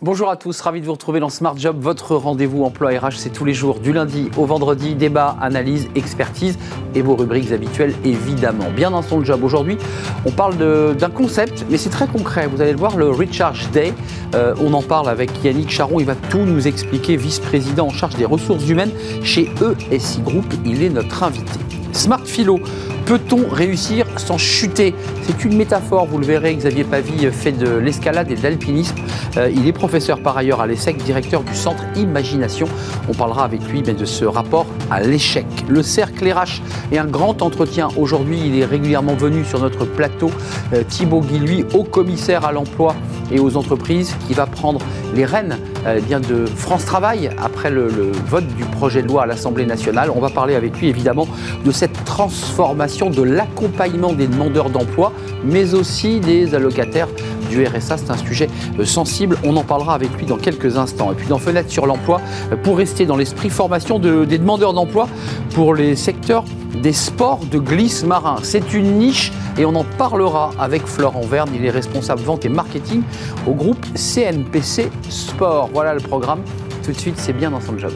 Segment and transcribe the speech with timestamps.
[0.00, 3.32] Bonjour à tous, ravi de vous retrouver dans Smart Job, votre rendez-vous emploi RH, c'est
[3.32, 6.56] tous les jours, du lundi au vendredi, débat, analyse, expertise
[6.94, 8.66] et vos rubriques habituelles évidemment.
[8.70, 9.76] Bien dans son job, aujourd'hui
[10.24, 10.56] on parle
[10.94, 13.92] d'un concept, mais c'est très concret, vous allez le voir, le Recharge Day,
[14.36, 18.14] euh, on en parle avec Yannick Charon, il va tout nous expliquer, vice-président en charge
[18.14, 18.92] des ressources humaines
[19.24, 19.50] chez
[19.90, 21.58] ESI Group, il est notre invité.
[21.92, 22.60] Smart Philo,
[23.08, 28.30] Peut-on réussir sans chuter C'est une métaphore, vous le verrez, Xavier Pavie fait de l'escalade
[28.30, 28.96] et de l'alpinisme.
[29.36, 32.68] Euh, il est professeur par ailleurs à l'ESSEC, directeur du centre Imagination.
[33.08, 35.46] On parlera avec lui de ce rapport à l'échec.
[35.68, 36.60] Le cercle RH
[36.92, 37.88] est un grand entretien.
[37.96, 40.30] Aujourd'hui, il est régulièrement venu sur notre plateau.
[40.72, 42.94] Euh, Thibaut Guilluy, haut commissaire à l'emploi
[43.30, 44.80] et aux entreprises, qui va prendre
[45.14, 47.88] les rênes euh, bien de France Travail après le
[48.26, 50.10] vote du projet de loi à l'Assemblée nationale.
[50.14, 51.28] On va parler avec lui évidemment
[51.64, 55.12] de cette transformation de l'accompagnement des demandeurs d'emploi,
[55.44, 57.08] mais aussi des allocataires
[57.50, 57.96] du RSA.
[57.96, 59.36] C'est un sujet euh, sensible.
[59.44, 61.12] On en parlera avec lui dans quelques instants.
[61.12, 62.20] Et puis dans Fenêtre sur l'emploi,
[62.52, 65.08] euh, pour rester dans l'esprit formation des demandeurs d'emploi
[65.54, 66.44] pour les secteurs
[66.82, 68.36] des sports de glisse marin.
[68.42, 71.50] C'est une niche et on en parlera avec Florent Verne.
[71.54, 73.02] Il est responsable vente et marketing
[73.46, 75.70] au groupe CNPC Sport.
[75.72, 76.40] Voilà le programme.
[76.84, 77.92] Tout de suite, c'est bien dans son job.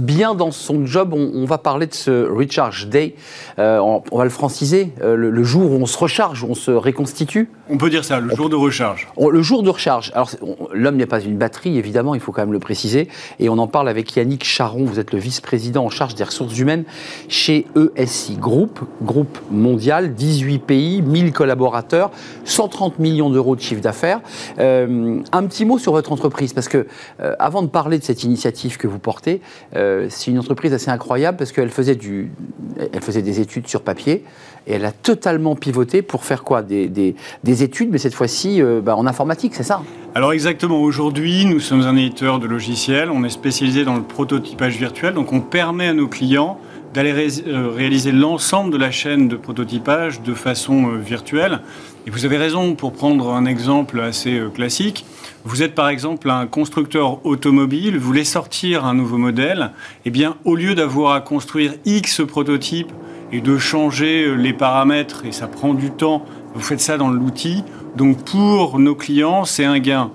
[0.00, 1.14] Bien dans son job.
[1.14, 3.14] On, va parler de ce Recharge Day.
[3.58, 6.70] Euh, on, va le franciser, euh, le, jour où on se recharge, où on se
[6.70, 7.50] réconstitue.
[7.68, 9.08] On peut dire ça, le jour de recharge.
[9.18, 10.10] le jour de recharge.
[10.14, 10.30] Alors,
[10.72, 13.08] l'homme n'est pas une batterie, évidemment, il faut quand même le préciser.
[13.38, 14.84] Et on en parle avec Yannick Charon.
[14.84, 16.84] Vous êtes le vice-président en charge des ressources humaines
[17.28, 22.10] chez ESI Group, groupe mondial, 18 pays, 1000 collaborateurs,
[22.44, 24.20] 130 millions d'euros de chiffre d'affaires.
[24.58, 26.86] Euh, un petit mot sur votre entreprise, parce que
[27.38, 29.40] avant de parler de cette initiative que vous portez,
[30.08, 32.30] c'est une entreprise assez incroyable parce qu'elle faisait, du,
[32.78, 34.24] elle des études sur papier
[34.66, 36.62] et elle a totalement pivoté pour faire quoi?
[36.62, 39.82] Des, des, études, mais cette fois-ci euh, bah, en informatique, c'est ça?
[40.14, 44.76] Alors exactement, aujourd'hui nous sommes un éditeur de logiciels, on est spécialisé dans le prototypage
[44.76, 46.58] virtuel, donc on permet à nos clients
[46.94, 51.60] d'aller euh, réaliser l'ensemble de la chaîne de prototypage de façon euh, virtuelle.
[52.06, 55.04] Et vous avez raison, pour prendre un exemple assez classique,
[55.44, 59.72] vous êtes par exemple un constructeur automobile, vous voulez sortir un nouveau modèle,
[60.06, 62.92] eh bien au lieu d'avoir à construire X prototypes
[63.32, 66.24] et de changer les paramètres, et ça prend du temps,
[66.54, 67.64] vous faites ça dans l'outil.
[67.96, 70.10] Donc pour nos clients, c'est un gain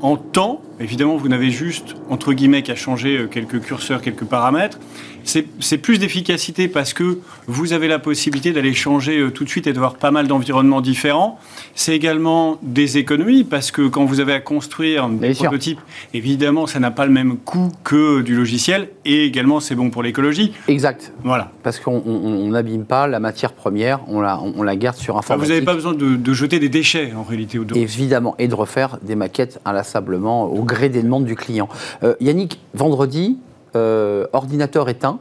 [0.00, 0.62] en temps.
[0.80, 4.78] Évidemment, vous n'avez juste, entre guillemets, qu'à changer quelques curseurs, quelques paramètres
[5.26, 9.66] c'est plus d'efficacité parce que vous avez la possibilité d'aller changer euh, tout de suite
[9.66, 11.38] et de voir pas mal d'environnements différents.
[11.74, 15.80] C'est également des économies parce que quand vous avez à construire des prototypes,
[16.14, 20.02] évidemment, ça n'a pas le même coût que du logiciel et également c'est bon pour
[20.02, 20.52] l'écologie.
[20.68, 21.12] Exact.
[21.24, 21.50] Voilà.
[21.62, 25.46] Parce qu'on n'abîme pas la matière première, on la, on la garde sur informatique.
[25.46, 27.58] vous n'avez pas besoin de, jeter des déchets en réalité.
[27.74, 31.68] Évidemment, et de refaire des maquettes inlassablement au gré des demandes du client.
[32.02, 33.38] Euh, Yannick, vendredi,
[33.76, 35.18] euh, ordinateur éteint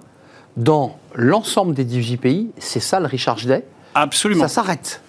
[0.58, 2.52] dans l'ensemble des 18 pays.
[2.58, 4.48] C'est ça le Recharge Day Absolument.
[4.48, 5.02] Ça s'arrête.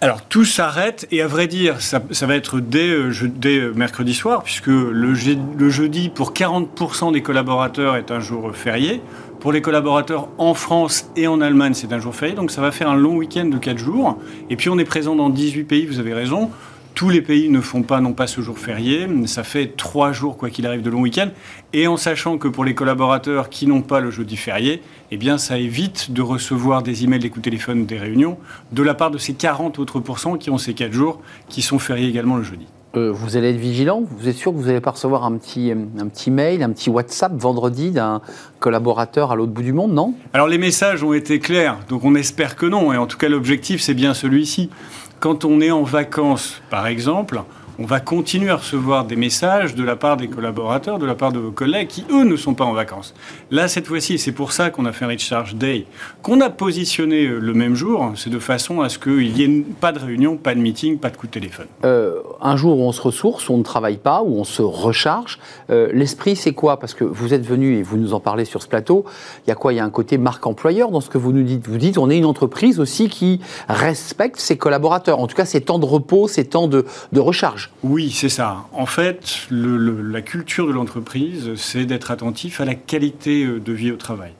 [0.00, 3.10] Alors tout s'arrête et à vrai dire, ça, va être dès, euh,
[3.46, 9.00] euh, mercredi soir, puisque le, le jeudi, pour 40% des collaborateurs, est un jour férié.
[9.40, 12.70] Pour les collaborateurs en France et en Allemagne, c'est un jour férié, donc ça va
[12.70, 14.18] faire un long week-end de 4 jours.
[14.50, 16.50] Et puis on est présent dans 18 pays, vous avez raison.
[16.94, 20.36] Tous les pays ne font pas non pas ce jour férié, ça fait trois jours
[20.36, 21.30] quoi qu'il arrive de long week-end,
[21.72, 25.36] et en sachant que pour les collaborateurs qui n'ont pas le jeudi férié, eh bien
[25.36, 28.38] ça évite de recevoir des emails, des coups de téléphone, des réunions
[28.70, 31.80] de la part de ces 40 autres pourcents qui ont ces quatre jours qui sont
[31.80, 32.66] fériés également le jeudi.
[32.96, 35.72] Euh, vous allez être vigilant Vous êtes sûr que vous n'allez pas recevoir un petit,
[35.72, 38.20] un petit mail, un petit WhatsApp vendredi d'un
[38.60, 40.14] collaborateur à l'autre bout du monde, non?
[40.32, 43.28] Alors les messages ont été clairs, donc on espère que non, et en tout cas
[43.28, 44.70] l'objectif c'est bien celui-ci.
[45.20, 47.42] Quand on est en vacances, par exemple,
[47.78, 51.32] on va continuer à recevoir des messages de la part des collaborateurs, de la part
[51.32, 53.14] de vos collègues qui, eux, ne sont pas en vacances.
[53.50, 55.86] Là, cette fois-ci, c'est pour ça qu'on a fait un Recharge Day,
[56.22, 59.64] qu'on a positionné euh, le même jour, c'est de façon à ce qu'il n'y ait
[59.80, 61.66] pas de réunion, pas de meeting, pas de coup de téléphone.
[61.84, 65.38] Euh, un jour où on se ressource, on ne travaille pas, où on se recharge,
[65.70, 66.78] euh, l'esprit, c'est quoi?
[66.78, 69.04] Parce que vous êtes venu et vous nous en parlez sur ce plateau,
[69.46, 69.72] il y a quoi?
[69.72, 71.66] Il y a un côté marque employeur dans ce que vous nous dites.
[71.66, 75.60] Vous dites, on est une entreprise aussi qui respecte ses collaborateurs, en tout cas ses
[75.60, 77.63] temps de repos, ses temps de recharge.
[77.82, 78.64] Oui, c'est ça.
[78.72, 83.90] En fait, la culture de l'entreprise, c'est d'être attentif à la qualité euh, de vie
[83.90, 84.32] au travail.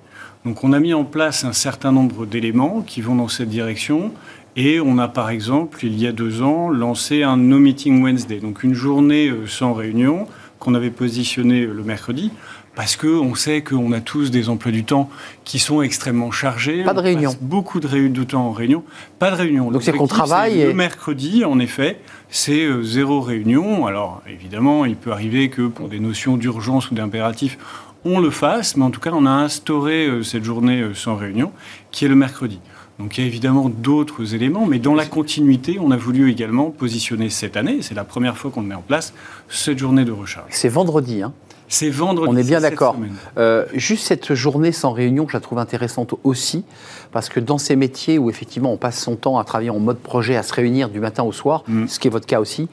[0.44, 4.12] Donc on a mis en place un certain nombre d'éléments qui vont dans cette direction.
[4.56, 8.40] Et on a par exemple, il y a deux ans, lancé un No Meeting Wednesday,
[8.40, 10.26] donc une journée euh, sans réunion
[10.58, 12.30] qu'on avait positionné le mercredi
[12.74, 15.08] parce qu'on sait qu'on a tous des emplois du temps
[15.44, 16.82] qui sont extrêmement chargés.
[16.84, 17.34] Pas de réunion.
[17.40, 18.82] beaucoup de, réunions de temps en réunion.
[19.18, 19.70] Pas de réunion.
[19.70, 20.60] Donc c'est qu'on travaille.
[20.60, 20.66] Et...
[20.66, 23.86] Le mercredi, en effet, c'est euh, zéro réunion.
[23.86, 27.58] Alors évidemment, il peut arriver que pour des notions d'urgence ou d'impératif,
[28.04, 31.16] on le fasse, mais en tout cas, on a instauré euh, cette journée euh, sans
[31.16, 31.52] réunion,
[31.90, 32.60] qui est le mercredi.
[32.98, 36.70] Donc il y a évidemment d'autres éléments, mais dans la continuité, on a voulu également
[36.70, 39.14] positionner cette année, c'est la première fois qu'on met en place,
[39.48, 40.46] cette journée de recharge.
[40.50, 41.32] C'est vendredi, hein
[41.68, 42.32] c'est vendredi.
[42.32, 42.96] On est bien d'accord.
[43.38, 46.64] Euh, juste cette journée sans réunion, je la trouve intéressante aussi,
[47.12, 49.98] parce que dans ces métiers où effectivement on passe son temps à travailler en mode
[49.98, 51.86] projet, à se réunir du matin au soir, mm.
[51.88, 52.68] ce qui est votre cas aussi,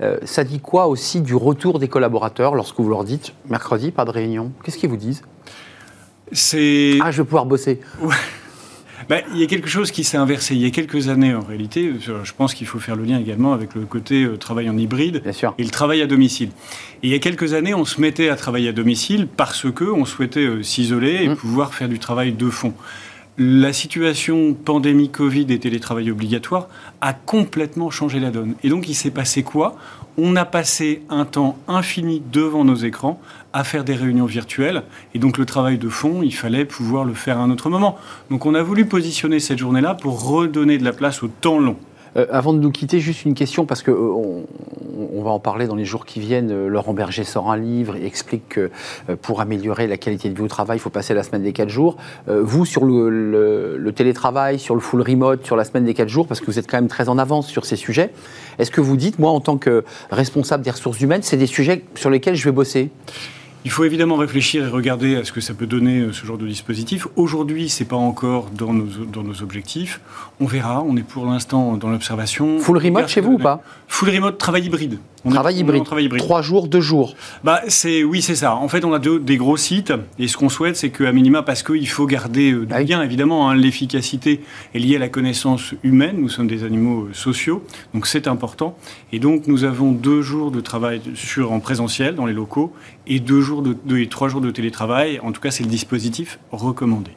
[0.00, 4.04] euh, ça dit quoi aussi du retour des collaborateurs lorsque vous leur dites mercredi, pas
[4.04, 4.52] de réunion?
[4.64, 5.22] Qu'est-ce qu'ils vous disent?
[6.32, 6.98] C'est.
[7.02, 7.80] Ah, je vais pouvoir bosser.
[9.08, 10.54] Ben, il y a quelque chose qui s'est inversé.
[10.54, 13.52] Il y a quelques années, en réalité, je pense qu'il faut faire le lien également
[13.52, 15.22] avec le côté euh, travail en hybride
[15.58, 16.50] et le travail à domicile.
[17.02, 19.84] Et il y a quelques années, on se mettait à travailler à domicile parce que
[19.84, 21.36] on souhaitait euh, s'isoler et mmh.
[21.36, 22.74] pouvoir faire du travail de fond.
[23.38, 26.68] La situation pandémie Covid et télétravail obligatoire
[27.00, 28.54] a complètement changé la donne.
[28.62, 29.76] Et donc, il s'est passé quoi?
[30.18, 33.18] On a passé un temps infini devant nos écrans
[33.52, 34.82] à faire des réunions virtuelles.
[35.14, 37.96] Et donc le travail de fond, il fallait pouvoir le faire à un autre moment.
[38.30, 41.76] Donc on a voulu positionner cette journée-là pour redonner de la place au temps long.
[42.16, 44.42] Euh, avant de nous quitter, juste une question, parce qu'on euh,
[45.12, 46.50] on va en parler dans les jours qui viennent.
[46.50, 48.70] Euh, Laurent Berger sort un livre et explique que
[49.22, 51.68] pour améliorer la qualité de vie au travail, il faut passer la semaine des 4
[51.68, 51.96] jours.
[52.26, 56.26] vous, sur le, le, télétravail, sur le full remote, sur la semaine des 4 jours,
[56.26, 58.10] parce que vous êtes quand même très en avance sur ces sujets,
[58.58, 61.84] est-ce que vous dites, moi, en tant que responsable des ressources humaines, c'est des sujets
[61.94, 62.90] sur lesquels je vais bosser?
[63.64, 66.38] Il faut évidemment réfléchir et regarder à ce que ça peut donner euh, ce genre
[66.38, 67.06] de dispositif.
[67.16, 70.00] Aujourd'hui, ce n'est pas encore dans nos, dans nos objectifs.
[70.40, 70.82] On verra.
[70.82, 72.58] On est pour l'instant dans l'observation.
[72.58, 73.62] Full remote chez vous ou pas?
[73.88, 74.98] Full remote, travail hybride.
[75.24, 75.84] On travail, hybride.
[75.84, 76.22] travail hybride.
[76.22, 77.14] Trois jours, deux jours.
[77.44, 78.54] Bah, c'est oui, c'est ça.
[78.56, 81.62] En fait, on a des gros sites et ce qu'on souhaite, c'est qu'à minima, parce
[81.62, 84.40] qu'il faut garder euh, du bien, évidemment, hein, l'efficacité
[84.74, 86.16] est liée à la connaissance humaine.
[86.18, 87.62] Nous sommes des animaux euh, sociaux,
[87.92, 88.76] donc c'est important.
[89.12, 92.72] Et donc, nous avons deux jours de travail sur en présentiel dans les locaux
[93.06, 95.20] et deux jours de, et trois jours de télétravail.
[95.22, 97.10] En tout cas, c'est le dispositif recommandé.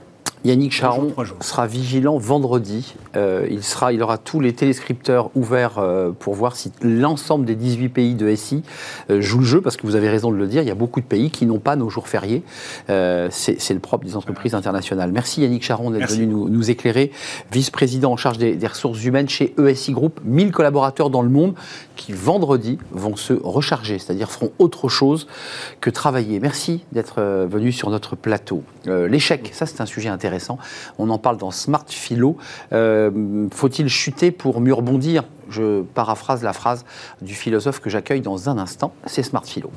[0.46, 2.96] Yannick Charon sera vigilant vendredi.
[3.16, 7.56] Euh, il, sera, il aura tous les téléscripteurs ouverts euh, pour voir si l'ensemble des
[7.56, 8.64] 18 pays de SI
[9.10, 10.76] euh, jouent le jeu, parce que vous avez raison de le dire, il y a
[10.76, 12.44] beaucoup de pays qui n'ont pas nos jours fériés.
[12.88, 15.12] C'est le propre des entreprises internationales.
[15.14, 17.12] Merci Yannick Charon d'être venu nous, éclairer.
[17.52, 21.54] Vice-président en charge des, des, ressources humaines chez ESI Group, 1000 collaborateurs dans le monde
[21.96, 25.28] qui vendredi vont se recharger, c'est-à-dire feront autre chose
[25.82, 26.40] que travailler.
[26.40, 28.64] Merci d'être venu sur notre plateau.
[28.86, 30.58] L'échec, ça c'est un sujet intéressant.
[30.98, 32.38] On en parle dans Smart Philo.
[32.72, 35.24] Euh, faut-il chuter pour mieux rebondir?
[35.50, 36.86] Je paraphrase la phrase
[37.22, 38.94] du philosophe que j'accueille dans un instant.
[39.06, 39.72] C'est Smart Philo.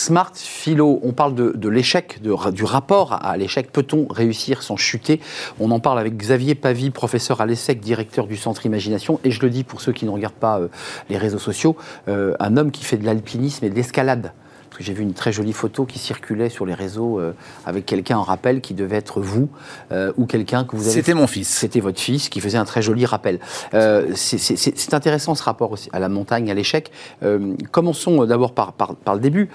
[0.00, 3.70] Smart Philo, on parle de, l'échec, du rapport à, l'échec.
[3.70, 5.20] Peut-on réussir sans chuter?
[5.60, 9.20] On en parle avec Xavier Pavie, professeur à l'ESSEC, directeur du Centre Imagination.
[9.24, 10.68] Et je le dis pour ceux qui ne regardent pas euh,
[11.10, 11.76] les réseaux sociaux,
[12.08, 14.32] euh, un homme qui fait de l'alpinisme et de l'escalade
[14.80, 17.32] j'ai vu une très jolie photo qui circulait sur les réseaux euh,
[17.66, 19.48] avec quelqu'un en rappel qui devait être vous
[19.92, 20.92] euh, ou quelqu'un que vous avez.
[20.92, 21.48] C'était mon fils.
[21.48, 23.40] C'était votre fils qui faisait un très joli rappel.
[23.74, 26.90] Euh, c'est intéressant ce rapport aussi à la montagne, à l'échec.
[27.70, 29.50] commençons d'abord par, par, par, le début.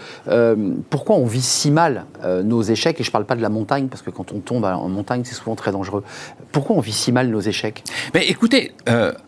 [0.89, 2.05] pourquoi on vit si mal
[2.43, 2.99] nos échecs?
[2.99, 5.23] Et je ne parle pas de la montagne parce que quand on tombe en montagne,
[5.25, 6.03] c'est souvent très dangereux.
[6.51, 7.83] Pourquoi on vit si mal nos échecs?
[8.13, 8.73] Mais écoutez,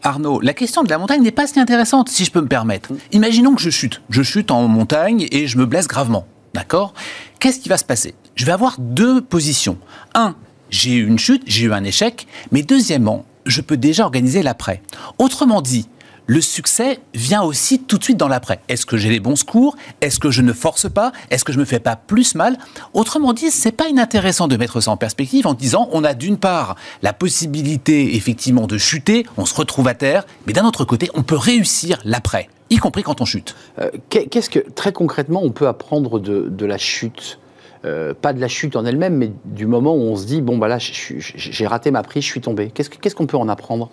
[0.04, 2.92] Arnaud, la question de la montagne n'est pas si intéressante, si je peux me permettre.
[3.12, 4.02] Imaginons que je chute.
[4.10, 6.28] Je chute en montagne et je me blesse gravement.
[6.54, 6.94] D'accord?
[7.40, 8.16] Qu'est-ce qui va se passer?
[8.36, 9.78] Je vais avoir deux positions.
[10.14, 10.36] Un,
[10.70, 14.82] j'ai eu une chute, j'ai eu un échec, mais deuxièmement, je peux déjà organiser l'après.
[15.18, 15.88] Autrement dit,
[16.28, 18.60] le succès vient aussi tout de suite dans l'après.
[18.68, 19.76] Est-ce que j'ai les bons secours?
[20.02, 21.12] Est-ce que je ne force pas?
[21.32, 22.58] Est-ce que je me fais pas plus mal?
[22.94, 26.38] Autrement dit, c'est pas inintéressant de mettre ça en perspective en disant on a d'une
[26.38, 31.10] part la possibilité effectivement de chuter, on se retrouve à terre, mais d'un autre côté,
[31.14, 33.56] on peut réussir l'après y compris quand on chute.
[33.80, 37.40] Euh, qu'est-ce que, très concrètement, on peut apprendre de, la chute?
[37.86, 40.58] Euh, pas de la chute en elle-même, mais du moment où on se dit, bon,
[40.58, 42.72] bah là, j'ai raté ma prise, je suis tombé.
[42.74, 43.90] Qu'est-ce qu'on peut en apprendre?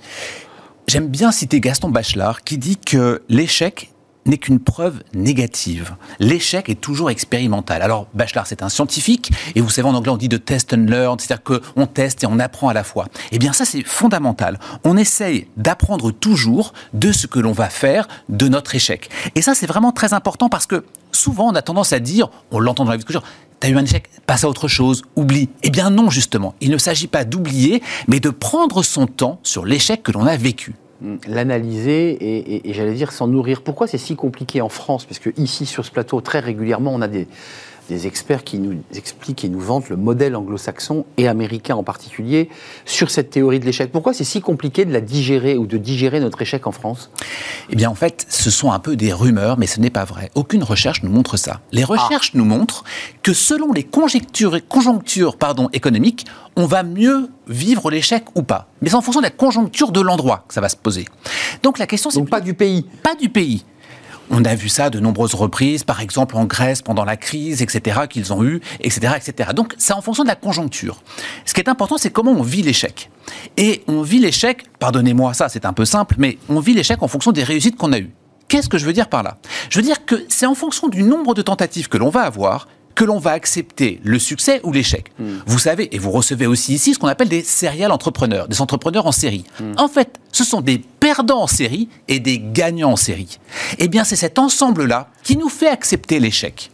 [0.87, 3.91] J'aime bien citer Gaston Bachelard qui dit que l'échec
[4.27, 5.97] n'est qu'une preuve négative.
[6.19, 7.83] L'échec est toujours expérimental.
[7.83, 10.87] Alors, Bachelard, c'est un scientifique, et vous savez, en anglais, on dit de test and
[10.89, 13.07] learn, c'est-à-dire qu'on teste et on apprend à la fois.
[13.33, 14.59] Eh bien, ça, c'est fondamental.
[14.85, 19.11] On essaye d'apprendre toujours de ce que l'on va faire de notre échec.
[19.35, 22.61] Et ça, c'est vraiment très important parce que souvent, on a tendance à dire, on
[22.61, 23.23] l'entend dans la discussion,
[23.65, 25.49] T'as eu un échec, passe à autre chose, oublie.
[25.63, 26.55] Eh bien non, justement.
[26.61, 30.37] Il ne s'agit pas d'oublier, mais de prendre son temps sur l'échec que l'on a
[30.37, 30.75] vécu.
[31.01, 33.63] mm, l'analyser et, j'allais dire s'en nourrir.
[33.63, 35.07] Pourquoi c'est si compliqué en France?
[35.07, 37.27] Parce que ici, sur ce plateau, très régulièrement, on a des,
[37.89, 42.49] des experts qui nous expliquent et nous vantent le modèle anglo-saxon et américain en particulier
[42.85, 43.93] sur cette théorie de l'échec.
[43.93, 47.11] Pourquoi c'est si compliqué de la digérer ou de digérer notre échec en France?
[47.71, 50.31] Eh bien, en fait, ce sont un peu des rumeurs, mais ce n'est pas vrai.
[50.35, 51.61] Aucune recherche nous montre ça.
[51.73, 52.85] Les recherches nous montrent
[53.23, 56.27] que selon les conjectures, conjonctures pardon, économiques,
[56.57, 58.69] on va mieux vivre l'échec ou pas.
[58.81, 61.05] Mais c'est en fonction de la conjoncture de l'endroit que ça va se poser.
[61.63, 62.87] Donc la question, c'est pas du pays.
[63.03, 63.65] Pas du pays.
[64.31, 68.01] On a vu ça de nombreuses reprises, par exemple en Grèce pendant la crise, etc.,
[68.09, 69.51] qu'ils ont eu, etc., etc.
[69.55, 71.03] Donc c'est en fonction de la conjoncture.
[71.45, 73.11] Ce qui est important, c'est comment on vit l'échec.
[73.57, 77.09] Et on vit l'échec, pardonnez-moi ça, c'est un peu simple, mais on vit l'échec en
[77.09, 78.13] fonction des réussites qu'on a eues.
[78.49, 79.39] Qu'est-ce que je veux dire par là?
[79.71, 82.69] Je veux dire que c'est en fonction du nombre de tentatives que l'on va avoir
[82.95, 85.11] que l'on va accepter le succès ou l'échec.
[85.19, 85.39] Hmm.
[85.47, 89.07] Vous savez, et vous recevez aussi ici ce qu'on appelle des serial entrepreneurs, des entrepreneurs
[89.07, 89.45] en série.
[89.61, 89.73] Hmm.
[89.77, 93.39] En fait, ce sont des perdants en série et des gagnants en série.
[93.79, 96.71] Eh bien, c'est cet ensemble-là qui nous fait accepter l'échec.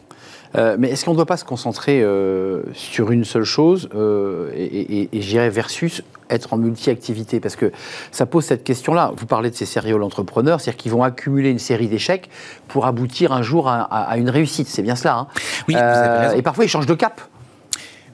[0.55, 4.53] Euh, mais est-ce qu'on ne doit pas se concentrer euh, sur une seule chose euh,
[4.55, 7.41] et, et, j'irais versus être en multi-activité?
[7.41, 7.73] Parce que
[8.13, 9.11] ça pose cette question-là.
[9.17, 12.31] Vous parlez de ces serial entrepreneurs, c'est-à-dire qu'ils vont accumuler une série d'échecs
[12.69, 14.69] pour aboutir un jour à, une réussite.
[14.69, 15.17] C'est bien cela.
[15.17, 15.27] Hein
[15.67, 16.37] oui, vous avez raison.
[16.37, 17.21] Et parfois, ils changent de cap.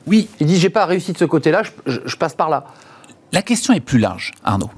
[0.06, 0.30] Oui.
[0.40, 2.64] Ils disent j'ai pas réussi de ce côté-là, je, passe par là.
[3.32, 4.70] La question est plus large, Arnaud.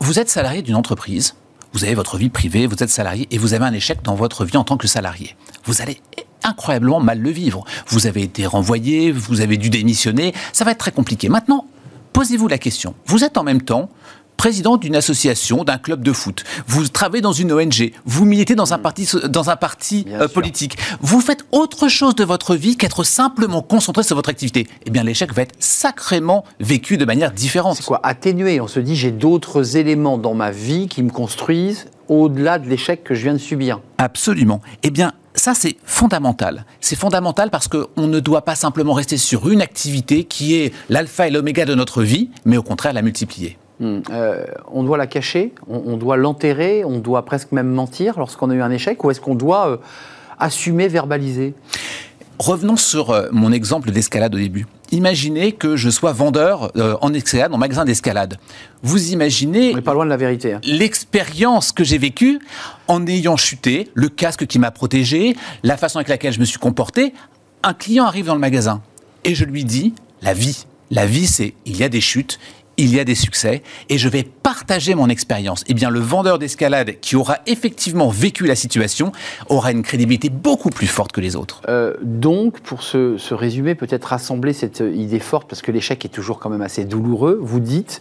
[0.00, 1.34] Vous êtes salarié d'une entreprise
[1.76, 4.46] vous avez votre vie privée, vous êtes salarié et vous avez un échec dans votre
[4.46, 5.36] vie en tant que salarié.
[5.64, 6.00] Vous allez
[6.42, 7.64] incroyablement mal le vivre.
[7.88, 11.28] Vous avez été renvoyé, vous avez dû démissionner, ça va être très compliqué.
[11.28, 11.66] Maintenant,
[12.14, 12.94] posez-vous la question.
[13.04, 13.90] Vous êtes en même temps
[14.36, 16.44] président d'une association, d'un club de foot.
[16.66, 17.92] Vous travaillez dans une ONG.
[18.04, 20.76] Vous militez dans un parti, dans un parti euh, politique.
[21.00, 24.66] Vous faites autre chose de votre vie qu'être simplement concentré sur votre activité.
[24.84, 27.76] Eh bien, l'échec va être sacrément vécu de manière différente.
[27.76, 28.60] C'est quoi Atténuer?
[28.60, 33.02] On se dit, j'ai d'autres éléments dans ma vie qui me construisent au-delà de l'échec
[33.02, 33.80] que je viens de subir.
[33.98, 34.60] Absolument.
[34.82, 36.64] Eh bien, ça, c'est fondamental.
[36.80, 41.28] C'est fondamental parce qu'on ne doit pas simplement rester sur une activité qui est l'alpha
[41.28, 43.58] et l'oméga de notre vie, mais au contraire la multiplier.
[43.78, 44.00] Hmm.
[44.10, 48.54] Euh, on doit la cacher, on, doit l'enterrer, on doit presque même mentir lorsqu'on a
[48.54, 49.76] eu un échec, ou est-ce qu'on doit euh,
[50.38, 51.54] assumer, verbaliser?
[52.38, 54.66] Revenons sur euh, mon exemple d'escalade au début.
[54.92, 56.70] Imaginez que je sois vendeur
[57.02, 58.38] en escalade, en magasin d'escalade.
[58.82, 59.74] Vous imaginez.
[59.76, 60.52] On pas loin de la vérité.
[60.52, 60.60] Hein.
[60.62, 62.38] L'expérience que j'ai vécue
[62.86, 66.60] en ayant chuté, le casque qui m'a protégé, la façon avec laquelle je me suis
[66.60, 67.14] comporté.
[67.64, 68.80] Un client arrive dans le magasin
[69.24, 69.92] et je lui dis
[70.22, 70.66] la vie.
[70.92, 72.38] La vie, c'est il y a des chutes,
[72.76, 75.64] il y a des succès et je vais partager mon expérience.
[75.68, 79.12] Eh bien, le vendeur d'escalade qui aura effectivement vécu la situation
[79.48, 81.62] aura une crédibilité beaucoup plus forte que les autres.
[81.68, 86.38] Euh, donc, pour se, résumer, peut-être rassembler cette idée forte, parce que l'échec est toujours
[86.38, 88.00] quand même assez douloureux, vous dites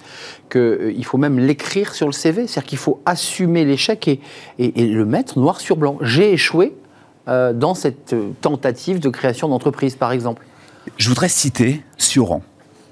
[0.51, 4.19] qu'il euh, faut même l'écrire sur le CV, c'est-à-dire qu'il faut assumer l'échec et,
[4.57, 5.97] et, le mettre noir sur blanc.
[6.01, 6.73] J'ai échoué
[7.27, 10.45] euh, dans cette tentative de création d'entreprise, par exemple.
[10.97, 12.43] Je voudrais citer Sioran.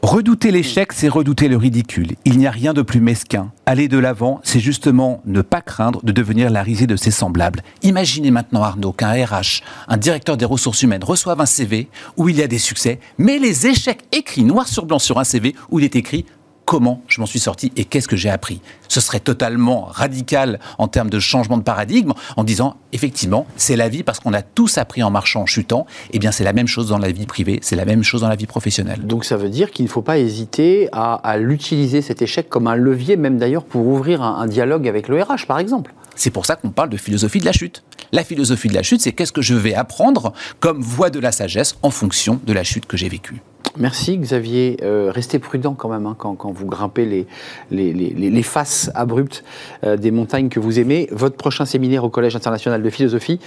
[0.04, 2.18] Redouter l'échec, c'est redouter le ridicule.
[2.26, 3.54] Il n'y a rien de plus mesquin.
[3.66, 7.62] Aller de l'avant, c'est justement ne pas craindre de devenir la risée de ses semblables.
[7.84, 12.36] Imaginez maintenant, Arnaud, qu'un RH, un directeur des ressources humaines, reçoive un CV où il
[12.36, 15.80] y a des succès, mais les échecs écrits noir sur blanc sur un CV où
[15.80, 16.26] il est écrit
[16.74, 18.60] comment je m'en suis sorti et qu'est-ce que j'ai appris.
[18.88, 23.90] Ce serait totalement radical en termes de changement de paradigme en disant effectivement c'est la
[23.90, 25.86] vie parce qu'on a tous appris en marchant, en chutant.
[26.14, 28.28] Eh bien c'est la même chose dans la vie privée, c'est la même chose dans
[28.28, 29.06] la vie professionnelle.
[29.06, 32.76] Donc ça veut dire qu'il ne faut pas hésiter à, l'utiliser cet échec comme un
[32.76, 35.94] levier, même d'ailleurs pour ouvrir un, un dialogue avec le RH par exemple.
[36.16, 37.84] C'est pour ça qu'on parle de philosophie de la chute.
[38.12, 41.32] La philosophie de la chute, c'est qu'est-ce que je vais apprendre comme voie de la
[41.32, 43.44] sagesse en fonction de la chute que j'ai vécue.
[43.78, 44.78] Merci Xavier.
[44.84, 47.28] Euh, restez prudent quand même hein, quand, vous grimpez les,
[47.72, 49.44] les, faces abruptes
[49.84, 51.08] euh, des montagnes que vous aimez.
[51.12, 53.40] Votre prochain séminaire au Collège international de philosophie,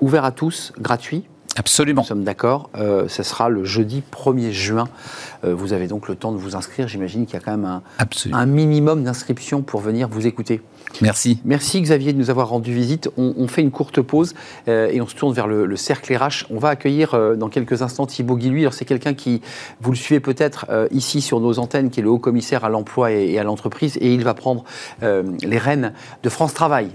[0.00, 1.24] ouvert à tous, gratuit.
[1.56, 2.02] Absolument.
[2.02, 2.70] Nous sommes d'accord.
[2.76, 4.88] Euh, ce sera le jeudi 1er juin.
[5.42, 6.88] Vous avez donc le temps de vous inscrire.
[6.88, 7.82] J'imagine qu'il y a quand même un,
[8.32, 10.60] un minimum d'inscriptions pour venir vous écouter.
[11.00, 11.40] Merci.
[11.44, 13.08] Merci Xavier de nous avoir rendu visite.
[13.16, 14.34] On, fait une courte pause
[14.68, 16.46] euh, et on se tourne vers le, cercle RH.
[16.50, 18.62] On va accueillir euh, dans quelques instants Thibaut Guilhuy.
[18.62, 19.40] Alors c'est quelqu'un qui,
[19.80, 22.68] vous le suivez peut-être euh, ici sur nos antennes, qui est le haut commissaire à
[22.68, 24.64] l'emploi et, à l'entreprise et il va prendre
[25.02, 25.92] les rênes
[26.22, 26.90] de France Travail.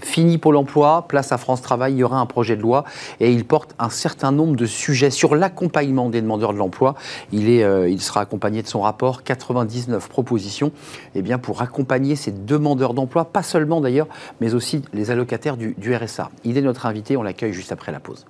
[0.00, 2.84] fini pour l'emploi, place à France Travail, il y aura un projet de loi
[3.20, 6.94] et il porte un certain nombre de sujets sur l'accompagnement des demandeurs de l'emploi.
[7.32, 10.72] Il, est, il sera accompagné de son rapport 99 propositions
[11.14, 14.08] eh bien, pour accompagner ces demandeurs d'emploi pas seulement d'ailleurs,
[14.40, 16.30] mais aussi les allocataires du RSA.
[16.44, 18.26] Il est notre invité, on l'accueille juste après la pause.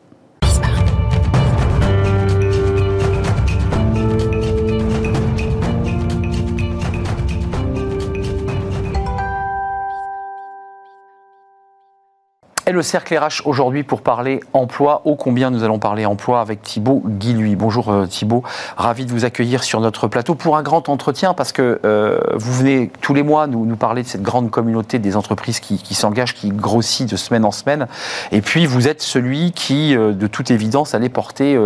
[12.68, 16.62] Et le cercle RH aujourd'hui pour parler emploi, ô combien nous allons parler emploi avec
[16.62, 17.54] Thibaut Guilhuy.
[17.54, 18.42] Bonjour euh, Thibaut,
[18.76, 22.52] ravi de vous accueillir sur notre plateau pour un grand entretien parce que euh, vous
[22.52, 26.48] venez tous les mois nous, parler de cette grande communauté des entreprises qui, s'engagent, qui
[26.48, 27.86] grossit de semaine en semaine.
[28.32, 31.56] Et puis vous êtes celui qui, euh, de toute évidence, allait porter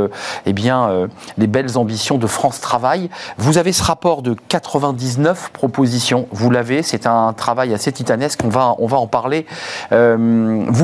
[0.45, 3.09] eh bien, les belles ambitions de France Travail.
[3.39, 8.51] Vous avez ce rapport de 99 propositions, vous l'avez, c'est un travail assez titanesque, on
[8.51, 9.47] va, en parler.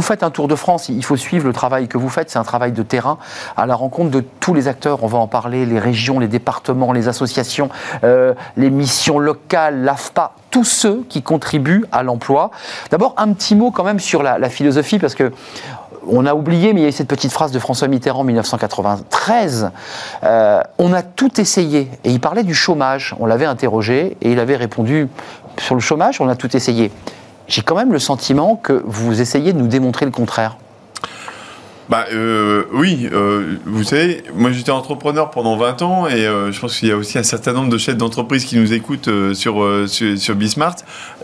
[0.06, 2.44] Faites un tour de France, il faut suivre le travail que vous faites, c'est un
[2.44, 3.18] travail de terrain
[3.56, 6.92] à la rencontre de tous les acteurs, on va en parler, les régions, les départements,
[6.92, 7.68] les associations,
[8.04, 12.50] euh, les missions locales, l'AFPA, tous ceux qui contribuent à l'emploi.
[12.90, 15.32] D'abord, un petit mot quand même sur la, philosophie, parce que
[16.08, 18.24] on a oublié, mais il y a eu cette petite phrase de François Mitterrand en
[18.24, 19.72] 1993.
[20.22, 21.90] Euh, on a tout essayé.
[22.04, 23.16] Et il parlait du chômage.
[23.18, 25.08] On l'avait interrogé et il avait répondu
[25.58, 26.92] sur le chômage, on a tout essayé.
[27.48, 30.56] J'ai quand même le sentiment que vous essayez de nous démontrer le contraire.
[31.88, 36.58] Bah euh, oui, euh, vous savez, moi j'étais entrepreneur pendant 20 ans et euh, je
[36.58, 39.64] pense qu'il y a aussi un certain nombre de chefs d'entreprise qui nous écoutent sur,
[39.86, 40.74] sur, sur Bismart.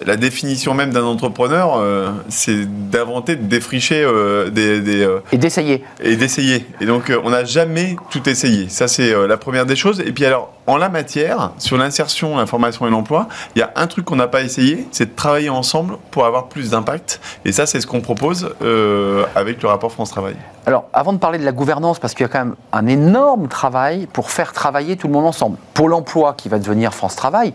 [0.07, 1.83] La définition même d'un entrepreneur,
[2.29, 4.07] c'est d'inventer, de défricher
[4.53, 6.65] des, des et d'essayer et d'essayer.
[6.81, 8.69] Et donc on n'a jamais tout essayé.
[8.69, 10.01] Ça c'est la première des choses.
[10.01, 13.87] Et puis alors en la matière, sur l'insertion, l'information et l'emploi, il y a un
[13.87, 17.21] truc qu'on n'a pas essayé, c'est de travailler ensemble pour avoir plus d'impact.
[17.45, 20.37] Et ça, c'est ce qu'on propose euh, avec le rapport France Travail.
[20.65, 23.49] Alors, avant de parler de la gouvernance, parce qu'il y a quand même un énorme
[23.49, 25.57] travail pour faire travailler tout le monde ensemble.
[25.75, 27.53] Pôle emploi qui va devenir France Travail,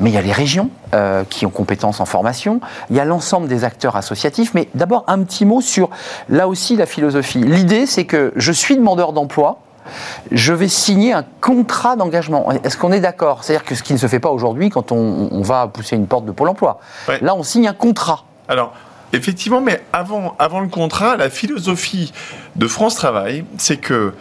[0.00, 3.04] mais il y a les régions euh, qui ont compétences en formation, il y a
[3.04, 4.54] l'ensemble des acteurs associatifs.
[4.54, 5.90] Mais d'abord, un petit mot sur,
[6.28, 7.38] là aussi, la philosophie.
[7.38, 9.58] L'idée, c'est que je suis demandeur d'emploi,
[10.30, 12.50] je vais signer un contrat d'engagement.
[12.52, 13.44] Est-ce qu'on est, d'accord?
[13.44, 16.06] C'est-à-dire que ce qui ne se fait pas aujourd'hui quand on, on, va pousser une
[16.06, 16.80] porte de Pôle emploi.
[17.08, 17.18] Ouais.
[17.20, 18.24] Là, on signe un contrat.
[18.48, 18.74] Alors,
[19.12, 22.12] effectivement, mais avant, avant le contrat, la philosophie
[22.56, 24.12] de France Travail, c'est que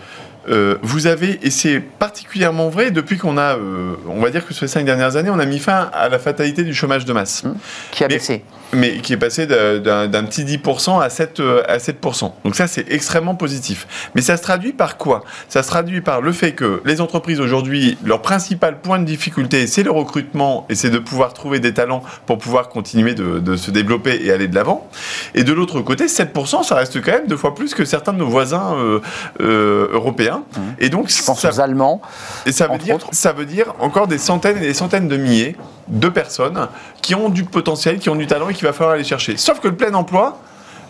[0.50, 4.54] euh, vous avez, et c'est particulièrement vrai depuis qu'on a, euh, on va dire que
[4.54, 7.14] sur les cinq dernières années, on a mis fin à la fatalité du chômage de
[7.14, 7.44] masse.
[7.44, 7.54] Mmh,
[7.92, 8.44] qui a mais, baissé.
[8.74, 12.32] Mais qui est passé d'un petit 10% à 7, à 7%.
[12.44, 13.88] Donc ça, c'est extrêmement positif.
[14.16, 15.24] Mais ça se traduit par quoi?
[15.48, 19.68] Ça se traduit par le fait que les entreprises aujourd'hui, leur principal point de difficulté,
[19.68, 23.56] c'est le recrutement et c'est de pouvoir trouver des talents pour pouvoir continuer de, de
[23.56, 24.88] se développer et aller de l'avant.
[25.34, 28.20] Et de l'autre côté, 7%, ça reste quand même deux fois plus que certains de
[28.20, 29.00] nos voisins euh,
[29.42, 30.44] euh, européens.
[30.56, 30.62] Mmh.
[30.80, 32.02] Et donc, je pense ça, aux Allemands.
[32.46, 33.10] Et ça veut, dire, autres.
[33.12, 35.56] ça veut dire encore des centaines et des centaines de milliers
[35.88, 36.68] de personnes
[37.02, 39.38] qui ont du potentiel, qui ont du talent et qu'il va falloir aller chercher.
[39.38, 40.38] Sauf que le plein emploi,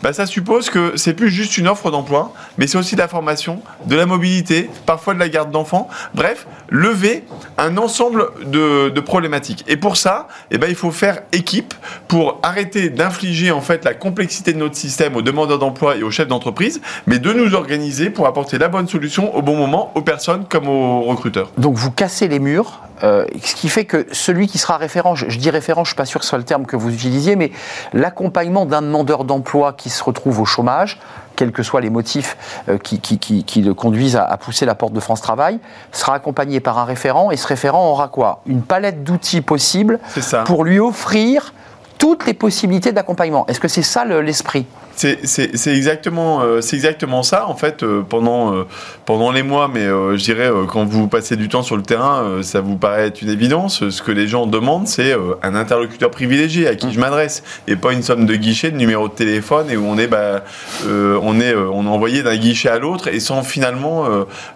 [0.02, 3.10] bah, ça suppose que c'est plus juste une offre d'emploi, mais c'est aussi de la
[3.10, 5.90] formation, de la mobilité, parfois de la garde d'enfants.
[6.14, 7.26] Bref, lever
[7.58, 9.66] un ensemble de, de, problématiques.
[9.68, 11.74] Et pour ça, eh ben, il faut faire équipe
[12.08, 16.12] pour arrêter d'infliger en fait la complexité de notre système aux demandeurs d'emploi et aux
[16.12, 20.02] chefs d'entreprise, mais de nous organiser pour apporter la bonne solution au bon moment aux
[20.02, 21.52] personnes comme aux recruteurs.
[21.58, 25.26] Donc vous cassez les murs euh, ce qui fait que celui qui sera référent, je,
[25.38, 27.36] dis référent, je ne suis pas sûr que ce soit le terme que vous utilisiez,
[27.36, 27.52] mais
[27.94, 31.00] l'accompagnement d'un demandeur d'emploi qui se retrouve au chômage,
[31.36, 34.66] quels que soient les motifs euh, qui, qui, qui, qui, le conduisent à, à, pousser
[34.66, 35.60] la porte de France Travail,
[35.92, 38.42] sera accompagné par un référent, et ce référent aura quoi?
[38.46, 40.00] Une palette d'outils possibles
[40.46, 41.54] pour lui offrir
[41.98, 43.46] toutes les possibilités d'accompagnement.
[43.48, 44.66] Est-ce que c'est ça l'esprit?
[45.00, 47.48] C'est exactement, euh, c'est exactement ça.
[47.48, 48.68] En fait, euh, pendant, euh,
[49.06, 52.62] pendant les mois, mais je dirais, quand vous passez du temps sur le terrain, ça
[52.62, 53.90] vous paraît être une évidence.
[53.90, 56.92] Ce que les gens demandent, c'est un interlocuteur privilégié à qui mmh.
[56.92, 59.98] je m'adresse et pas une somme de guichet, de numéro de téléphone et où on
[59.98, 60.44] est, bah,
[60.86, 64.06] on est, on est envoyé d'un guichet à l'autre et sans finalement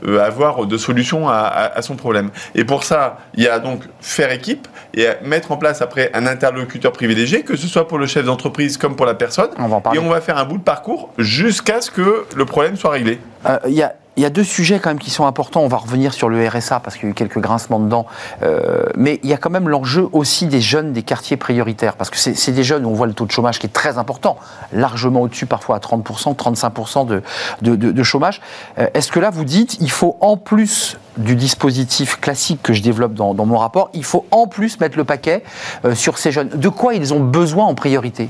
[0.06, 2.30] avoir de solution à, à, à, son problème.
[2.56, 6.28] Et pour ça, il y a donc faire équipe et mettre en place après un
[6.28, 9.50] interlocuteur privilégié, que ce soit pour le chef d'entreprise comme pour la personne.
[9.58, 10.00] On va en parler.
[10.00, 13.20] Et on va faire un bout de parcours jusqu'à ce que le problème soit réglé.
[13.46, 15.62] Il euh, y a il y a deux sujets quand même qui sont importants.
[15.62, 18.06] On va revenir sur le RSA parce qu'il y a eu quelques grincements dedans.
[18.44, 21.96] Euh, mais il y a quand même l'enjeu aussi des jeunes des quartiers prioritaires.
[21.96, 23.98] Parce que c'est des jeunes où on voit le taux de chômage qui est très
[23.98, 24.38] important,
[24.72, 27.22] largement au-dessus parfois à 30%, 35%
[27.62, 28.42] de, chômage.
[28.78, 32.82] Euh, Est-ce que là vous dites il faut en plus du dispositif classique que je
[32.82, 35.44] développe dans, dans mon rapport, il faut en plus mettre le paquet
[35.86, 38.30] euh, sur ces jeunes De quoi ils ont besoin en priorité?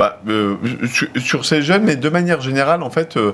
[0.00, 0.56] Bah, euh,
[1.18, 3.32] sur, ces jeunes, mais de manière générale, en fait, euh,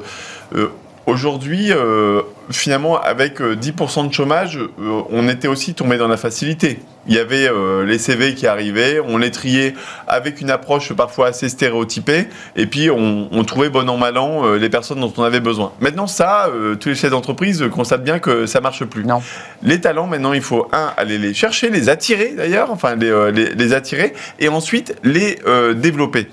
[0.57, 0.67] euh,
[1.07, 6.81] aujourd'hui, euh, finalement, avec 10% de chômage, euh, on était aussi tombé dans la facilité.
[7.09, 9.75] Il y avait euh, les CV qui arrivaient, on les triait
[10.09, 14.55] avec une approche parfois assez stéréotypée, et puis on, on trouvait bon an mal an
[14.55, 15.73] les personnes dont on avait besoin.
[15.81, 19.05] Maintenant, ça, tous les chefs d'entreprise constatent bien que ça marche plus.
[19.05, 19.23] Non.
[19.63, 23.55] Les talents, maintenant, il faut un aller les chercher, les attirer d'ailleurs, enfin les, les,
[23.55, 25.39] les, attirer, et ensuite les
[25.77, 26.29] développer.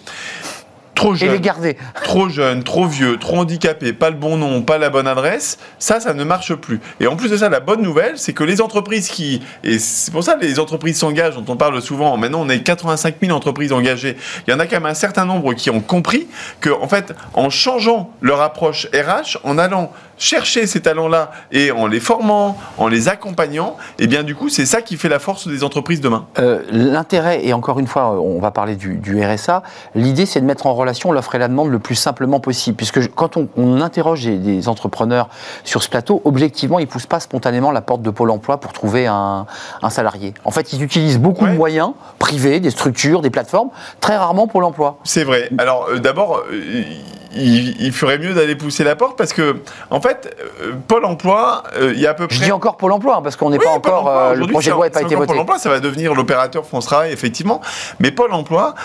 [0.95, 1.77] Trop et jeune, les garder.
[2.03, 5.99] trop jeune, trop vieux, trop handicapé, pas le bon nom, pas la bonne adresse, ça,
[5.99, 6.79] ça ne marche plus.
[6.99, 10.11] Et en plus de ça, la bonne nouvelle, c'est que les entreprises qui, et c'est
[10.11, 13.35] pour ça que les entreprises s'engagent, dont on parle souvent, maintenant on est 85 000
[13.35, 16.27] entreprises engagées, il y en a quand même un certain nombre qui ont compris
[16.59, 21.87] que, en fait, en changeant leur approche RH, en allant chercher ces talents-là et en
[21.87, 25.47] les formant, en les accompagnant, et bien du coup, c'est ça qui fait la force
[25.47, 26.27] des entreprises demain.
[26.37, 29.63] Euh, L'intérêt, et encore une fois, on va parler du, du RSA,
[29.95, 32.77] l'idée c'est de mettre en relation l'offre et la demande le plus simplement possible.
[32.77, 35.27] Puisque je- quand on, on interroge des, des entrepreneurs
[35.63, 38.73] sur ce plateau, objectivement, ils ne poussent pas spontanément la porte de Pôle emploi pour
[38.73, 39.45] trouver un,
[39.81, 40.33] un salarié.
[40.45, 41.51] En fait, ils utilisent beaucoup Ouais.
[41.51, 43.69] de moyens privés, des structures, des plateformes,
[43.99, 44.97] très rarement Pôle emploi.
[45.03, 45.49] C'est vrai.
[45.57, 46.83] Alors euh, d'abord, euh,
[47.35, 49.57] il, il ferait mieux d'aller pousser la porte parce que,
[49.89, 52.35] en fait, euh, Pôle Emploi, il y a à peu près.
[52.37, 54.01] Je dis encore Pôle emploi, hein, parce qu'on n'est Oui, pas encore.
[54.05, 55.27] emploi, le projet de loi n'a pas été voté.
[55.27, 57.59] Pôle emploi, ça va devenir l'opérateur France Travail, effectivement.
[57.99, 58.75] Mais Pôle emploi,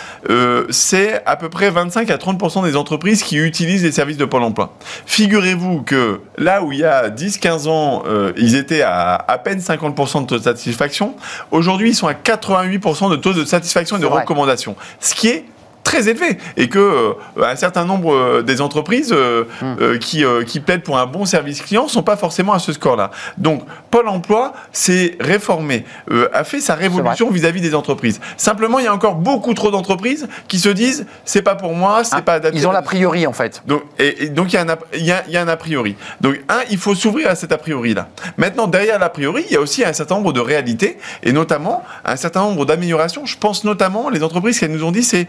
[0.71, 4.43] c'est à peu près 25 à 30 des entreprises qui utilisent les services de Pôle
[4.43, 4.75] emploi.
[5.07, 9.61] Figurez-vous que là où il y a 10-15 ans, euh, ils étaient à à peine
[9.61, 11.15] 50 de taux de satisfaction,
[11.51, 14.77] aujourd'hui, ils sont à 88% de taux de satisfaction et de recommandation.
[15.01, 15.45] Ce qui est
[15.89, 19.99] très élevé et que euh, un certain nombre euh, des entreprises euh, Hmm.
[19.99, 23.11] qui, qui plaident pour un bon service client sont pas forcément à ce score-là.
[23.39, 25.85] Donc Pôle Emploi s'est réformé,
[26.33, 28.21] a fait sa révolution vis-à-vis des entreprises.
[28.37, 32.05] Simplement, il y a encore beaucoup trop d'entreprises qui se disent c'est pas pour moi,
[32.05, 32.59] c'est Hein, pas adapté.
[32.59, 33.63] Ils ont l'a priori, en fait.
[33.67, 35.43] donc, et, et donc il y, a un a- il y a- il y a
[35.43, 35.97] un a priori.
[36.21, 38.09] Donc, un, il faut s'ouvrir à cet a priori-là.
[38.37, 41.83] Maintenant, derrière l'a priori, il y a aussi un certain nombre de réalités, et notamment
[42.05, 43.25] un certain nombre d'améliorations.
[43.27, 45.27] Je pense notamment, les entreprises qu'elles nous ont dit, c'est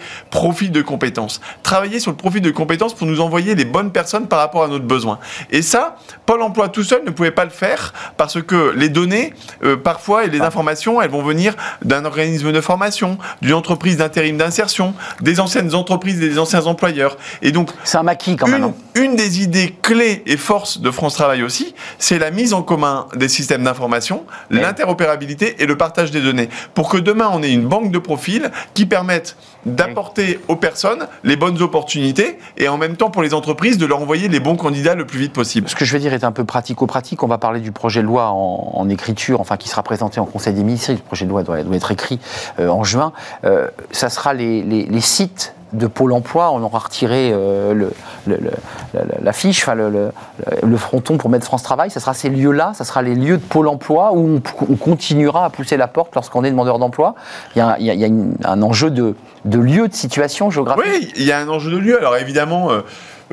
[0.50, 1.42] profil de compétences.
[1.62, 4.68] Travailler sur le profil de compétences pour nous envoyer les bonnes personnes par rapport à
[4.68, 5.20] notre besoin.
[5.52, 9.32] Et ça, Pôle emploi tout seul ne pouvait pas le faire, parce que les données,
[9.64, 11.54] euh, parfois, et les informations, elles vont venir
[11.86, 17.16] d'un organisme de formation, d'une entreprise d'intérim d'insertion, des anciennes entreprises et des anciens employeurs.
[17.44, 18.64] Et donc, C'est un maquis, quand même.
[18.64, 18.74] une, hein.
[18.96, 23.06] une des idées clés et forces de France Travail aussi, c'est la mise en commun
[23.16, 24.62] des systèmes d'information, Ouais.
[24.62, 26.50] l'interopérabilité et le partage des données.
[26.74, 31.36] Pour que demain, on ait une banque de profils qui permettent d'apporter aux personnes les
[31.36, 34.96] bonnes opportunités et en même temps pour les entreprises de leur envoyer les bons candidats
[34.96, 35.70] le plus vite possible.
[35.70, 37.24] Ce que je vais dire est un peu pratico-pratique.
[37.24, 40.54] On va parler du projet de loi en, écriture, enfin qui sera présenté en Conseil
[40.54, 40.92] des ministres.
[40.92, 42.20] Le projet de loi doit, être écrit
[42.60, 43.14] euh, en juin.
[43.44, 46.52] Euh, ça sera les sites de Pôle Emploi.
[46.52, 47.92] On aura retiré euh, le,
[48.28, 51.90] le- le- la- fiche, le, fronton pour mettre France Travail.
[51.92, 52.72] Ça sera ces lieux-là.
[52.74, 56.16] Ça sera les lieux de Pôle Emploi où on, on continuera à pousser la porte
[56.16, 57.16] lorsqu'on est demandeur d'emploi.
[57.56, 60.86] Il y a, un enjeu de, de lieu, de situation géographique.
[60.86, 61.98] Oui, il y a un enjeu de lieu.
[61.98, 62.82] Alors évidemment, euh,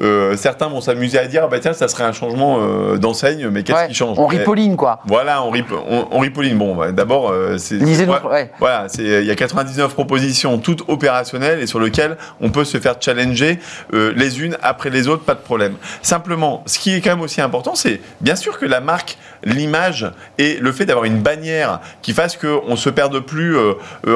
[0.00, 3.48] euh, certains vont s'amuser à dire, ah bah tiens, ça serait un changement euh, d'enseigne,
[3.48, 4.18] mais qu'est-ce Ouais, qui change?
[4.18, 5.00] on ripolline, quoi.
[5.06, 6.58] Voilà, on, rip, on, on ripolline.
[6.58, 7.76] Bon, bah, d'abord, euh, c'est.
[7.82, 8.50] Ouais, ouais.
[8.58, 12.78] Voilà, c'est il y a 99 propositions, toutes opérationnelles et sur lesquelles on peut se
[12.78, 13.58] faire challenger
[13.92, 15.74] les unes après les autres, pas de problème.
[16.02, 20.10] Simplement, ce qui est quand même aussi important, c'est bien sûr que la marque, l'image
[20.38, 23.56] et le fait d'avoir une bannière qui fasse qu'on se perde plus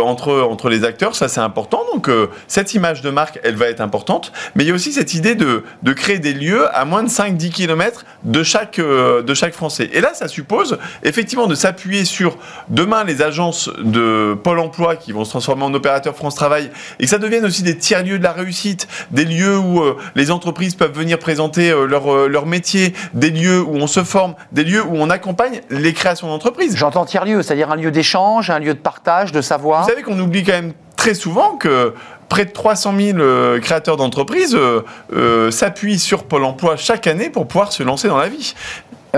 [0.03, 1.83] entre entre les acteurs, ça c'est important.
[1.93, 2.11] Donc
[2.47, 5.35] cette image de marque, elle va être importante, mais il y a aussi cette idée
[5.35, 9.55] de de créer des lieux à moins de 5-10 km de chaque euh, de chaque
[9.55, 9.91] Français.
[9.93, 12.37] Et là, ça suppose effectivement de s'appuyer sur
[12.69, 17.05] demain les agences de Pôle Emploi qui vont se transformer en opérateurs France Travail et
[17.05, 20.75] que ça devienne aussi des tiers-lieux de la réussite, des lieux où euh, les entreprises
[20.75, 24.83] peuvent venir présenter euh, leur, leur métier, des lieux où on se forme, des lieux
[24.85, 26.77] où on accompagne les créations d'entreprises.
[26.77, 29.83] J'entends tiers-lieu, c'est-à-dire un lieu d'échange, un lieu de partage, de savoir.
[29.83, 31.95] Vous savez qu'on oublie quand même très souvent que
[32.31, 37.29] près de 300 000 euh, créateurs d'entreprises euh, euh, s'appuient sur Pôle Emploi chaque année
[37.29, 38.55] pour pouvoir se lancer dans la vie.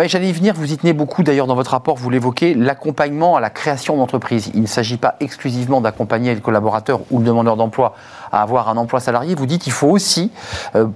[0.06, 3.40] J'allais y venir, vous y tenez beaucoup d'ailleurs dans votre rapport, vous l'évoquez, l'accompagnement à
[3.40, 4.50] la création d'entreprise.
[4.54, 7.94] Il ne s'agit pas exclusivement d'accompagner le collaborateur ou le demandeur d'emploi
[8.32, 9.34] à avoir un emploi salarié.
[9.34, 10.32] Vous dites qu'il faut aussi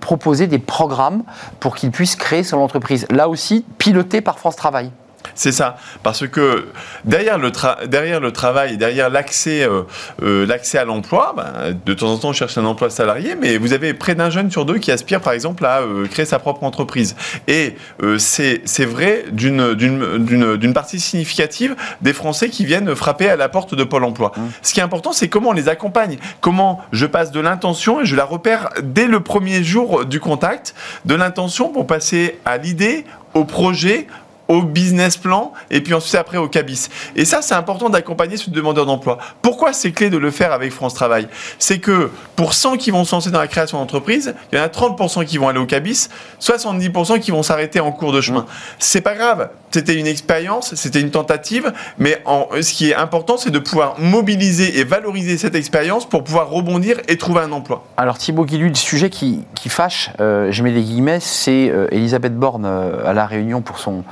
[0.00, 1.24] proposer des programmes
[1.60, 3.06] pour qu'il puisse créer son entreprise.
[3.10, 4.90] Là aussi, piloté par France Travail.
[5.34, 6.68] C'est ça, parce que
[7.04, 9.82] derrière le, tra- derrière le travail, derrière l'accès euh,
[10.22, 13.58] euh, l'accès à l'emploi, ben, de temps en temps on cherche un emploi salarié, mais
[13.58, 16.38] vous avez près d'un jeune sur deux qui aspire par exemple à euh, créer sa
[16.38, 17.16] propre entreprise.
[17.48, 17.76] Et
[18.18, 24.04] c'est vrai d'une- partie significative des Français qui viennent frapper à la porte de Pôle
[24.04, 24.32] emploi.
[24.62, 28.06] Ce qui est important, c'est comment on les accompagne, comment je passe de l'intention et
[28.06, 30.74] je la repère dès le premier jour du contact,
[31.04, 34.06] de l'intention pour passer à l'idée, au projet,
[34.48, 36.88] au business plan et puis ensuite après au CABIS.
[37.14, 39.18] Et ça, c'est important d'accompagner ce demandeur d'emploi.
[39.42, 41.28] Pourquoi c'est clé de le faire avec France Travail?
[41.58, 44.64] C'est que pour 100 qui vont se lancer dans la création d'entreprise, il y en
[44.64, 46.08] a 30% qui vont aller au CABIS,
[46.40, 48.40] 70% qui vont s'arrêter en cours de chemin.
[48.40, 48.46] Mmh.
[48.78, 53.36] C'est pas grave, c'était une expérience, c'était une tentative, mais en, ce qui est important,
[53.36, 57.84] c'est de pouvoir mobiliser et valoriser cette expérience pour pouvoir rebondir et trouver un emploi.
[57.96, 62.36] Alors Thibaut Guillu, le sujet qui, fâche, euh, je mets des guillemets, c'est euh, Elisabeth
[62.36, 64.04] Borne euh, à La Réunion pour son,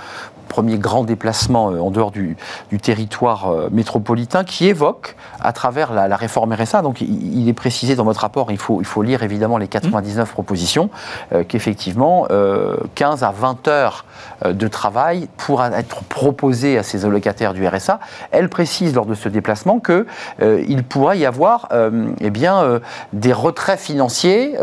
[0.48, 2.36] premier grand déplacement euh, en dehors du,
[2.82, 8.04] territoire euh, métropolitain, qui évoque, à travers la, réforme RSA, donc il, est précisé dans
[8.04, 10.90] votre rapport, il faut, il faut lire évidemment les 99 propositions,
[11.32, 12.26] euh, qu'effectivement,
[12.94, 14.04] 15 à 20 heures
[14.44, 18.00] de travail pourra être proposé à ces allocataires du RSA.
[18.30, 20.04] Elle précise lors de ce déplacement qu'il
[20.68, 21.68] il pourra y avoir
[22.20, 22.80] eh bien,
[23.12, 24.56] des retraits financiers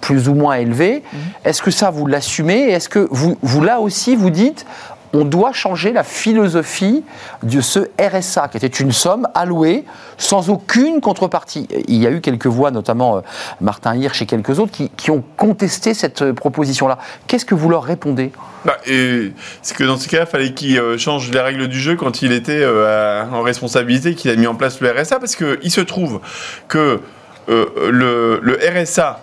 [0.00, 1.02] plus ou moins élevés.
[1.12, 1.16] Mmh.
[1.44, 2.70] Est-ce que ça, vous l'assumez?
[2.70, 4.66] Est-ce que vous, vous, là aussi, vous dites
[5.12, 7.04] on doit changer la philosophie
[7.42, 9.84] de ce RSA, qui était une somme allouée
[10.16, 11.68] sans aucune contrepartie.
[11.86, 13.20] Il y a eu quelques voix, notamment euh,
[13.60, 16.98] Martin Hirsch et quelques autres, qui, ont contesté cette euh, proposition-là.
[17.26, 18.32] Qu'est-ce que vous leur répondez?
[18.64, 21.96] Bah, C'est que dans ce cas, il fallait qu'il euh, change les règles du jeu
[21.96, 25.80] quand il était en responsabilité, qu'il a mis en place le RSA, parce qu'il se
[25.80, 26.20] trouve
[26.68, 27.00] que
[27.48, 29.20] le, RSA,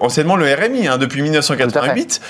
[0.00, 2.20] anciennement le RMI, hein, depuis 1988,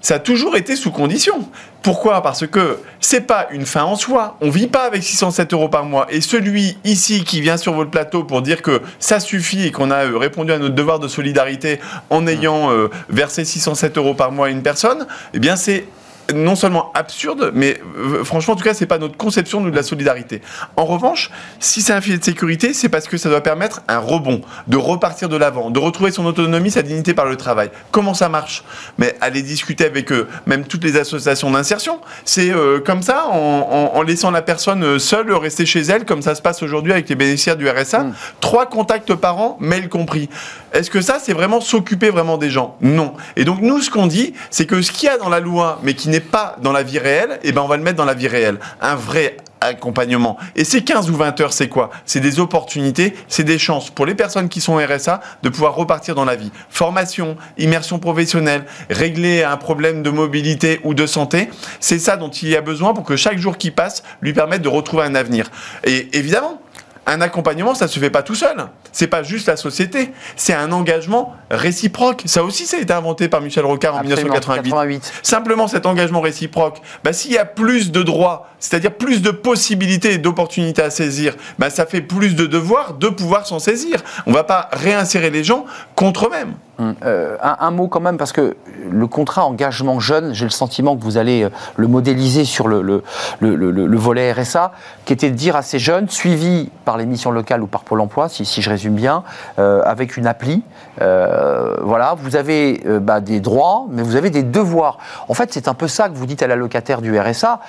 [0.00, 1.48] ça a toujours été sous condition.
[1.82, 2.22] Pourquoi?
[2.22, 4.36] Parce que c'est pas une fin en soi.
[4.40, 6.06] On vit pas avec 607 euros par mois.
[6.10, 9.90] Et celui ici qui vient sur votre plateau pour dire que ça suffit et qu'on
[9.90, 11.80] a euh, répondu à notre devoir de solidarité
[12.10, 15.86] en ayant euh, versé 607 euros par mois à une personne, eh bien c'est
[16.34, 19.76] non seulement absurde, mais euh, franchement, en tout cas, c'est pas notre conception nous, de
[19.76, 20.42] la solidarité.
[20.76, 23.98] En revanche, si c'est un filet de sécurité, c'est parce que ça doit permettre un
[23.98, 27.70] rebond, de repartir de l'avant, de retrouver son autonomie, sa dignité par le travail.
[27.90, 28.64] Comment ça marche?
[28.98, 34.02] Mais aller discuter avec eux, même toutes les associations d'insertion, c'est euh, comme ça, en,
[34.02, 37.56] laissant la personne seule rester chez elle, comme ça se passe aujourd'hui avec les bénéficiaires
[37.56, 38.04] du RSA.
[38.04, 38.14] Mm.
[38.40, 40.28] Trois contacts par an, mail compris.
[40.72, 42.76] Est-ce que ça, c'est vraiment s'occuper vraiment des gens?
[42.80, 43.14] Non.
[43.36, 45.80] Et donc nous, ce qu'on dit, c'est que ce qu'il y a dans la loi,
[45.82, 48.04] mais qui n'est pas dans la vie réelle, eh ben on va le mettre dans
[48.04, 48.58] la vie réelle.
[48.80, 50.36] Un vrai accompagnement.
[50.54, 51.90] Et ces 15 ou 20 heures, c'est quoi?
[52.04, 56.14] C'est des opportunités, c'est des chances pour les personnes qui sont RSA de pouvoir repartir
[56.14, 56.50] dans la vie.
[56.68, 61.48] Formation, immersion professionnelle, régler un problème de mobilité ou de santé,
[61.80, 64.62] c'est ça dont il y a besoin pour que chaque jour qui passe lui permette
[64.62, 65.50] de retrouver un avenir.
[65.84, 66.60] Et évidemment,
[67.06, 68.56] un accompagnement, ça ne se fait pas tout seul.
[68.92, 72.22] C'est pas juste la société, c'est un engagement réciproque.
[72.26, 75.12] Ça aussi, ça a été inventé par Michel Rocard en 1988.
[75.22, 80.14] Simplement, cet engagement réciproque, bah, s'il y a plus de droits, c'est-à-dire plus de possibilités
[80.14, 84.02] et d'opportunités à saisir, bah, ça fait plus de devoirs de pouvoir s'en saisir.
[84.26, 85.64] On ne va pas réinsérer les gens
[85.94, 86.54] contre eux-mêmes.
[86.78, 88.56] Euh, un, mot quand même, parce que
[88.90, 93.02] le contrat engagement jeune, j'ai le sentiment que vous allez euh, le modéliser sur le,
[93.40, 94.72] volet RSA,
[95.06, 98.00] qui était de dire à ces jeunes, suivis par les missions locales ou par Pôle
[98.00, 99.24] emploi, si, si je résume bien,
[99.58, 100.62] euh, avec une appli,
[100.98, 104.98] voilà, vous avez bah, des droits, mais vous avez des devoirs.
[105.28, 107.60] En fait, c'est un peu ça que vous dites à la locataire du RSA,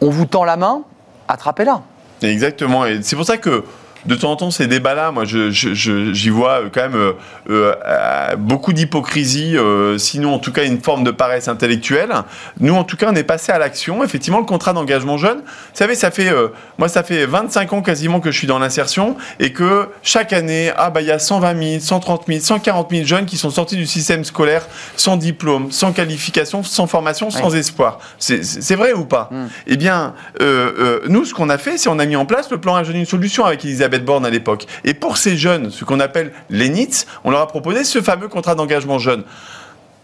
[0.00, 0.82] on vous tend la main,
[1.28, 1.82] attrapez-la.
[2.22, 3.64] Exactement, et c'est pour ça que
[4.06, 7.12] de temps en temps, ces débats-là, moi, j'y vois euh, quand même euh,
[7.50, 9.56] euh, beaucoup d'hypocrisie,
[9.98, 12.12] sinon en tout cas une forme de paresse intellectuelle.
[12.60, 14.04] Nous, en tout cas, on est passé à l'action.
[14.04, 16.32] Effectivement, le contrat d'engagement jeune, vous savez, ça fait,
[16.78, 20.72] moi, ça fait 25 ans quasiment que je suis dans l'insertion et que chaque année,
[20.76, 23.76] ah bah il y a 120 000, 130 000, 140 000 jeunes qui sont sortis
[23.76, 24.66] du système scolaire
[24.96, 27.98] sans diplôme, sans qualification, sans formation, sans espoir.
[28.18, 29.28] C'est vrai ou pas?
[29.30, 29.46] Mm.
[29.66, 30.14] Eh bien,
[31.08, 32.96] nous, ce qu'on a fait, c'est on a mis en place le plan Un jeune
[32.96, 34.66] une solution avec Elisabeth borne à l'époque.
[34.84, 38.28] Et pour ces jeunes, ce qu'on appelle les NITS, on leur a proposé ce fameux
[38.28, 39.24] contrat d'engagement jeune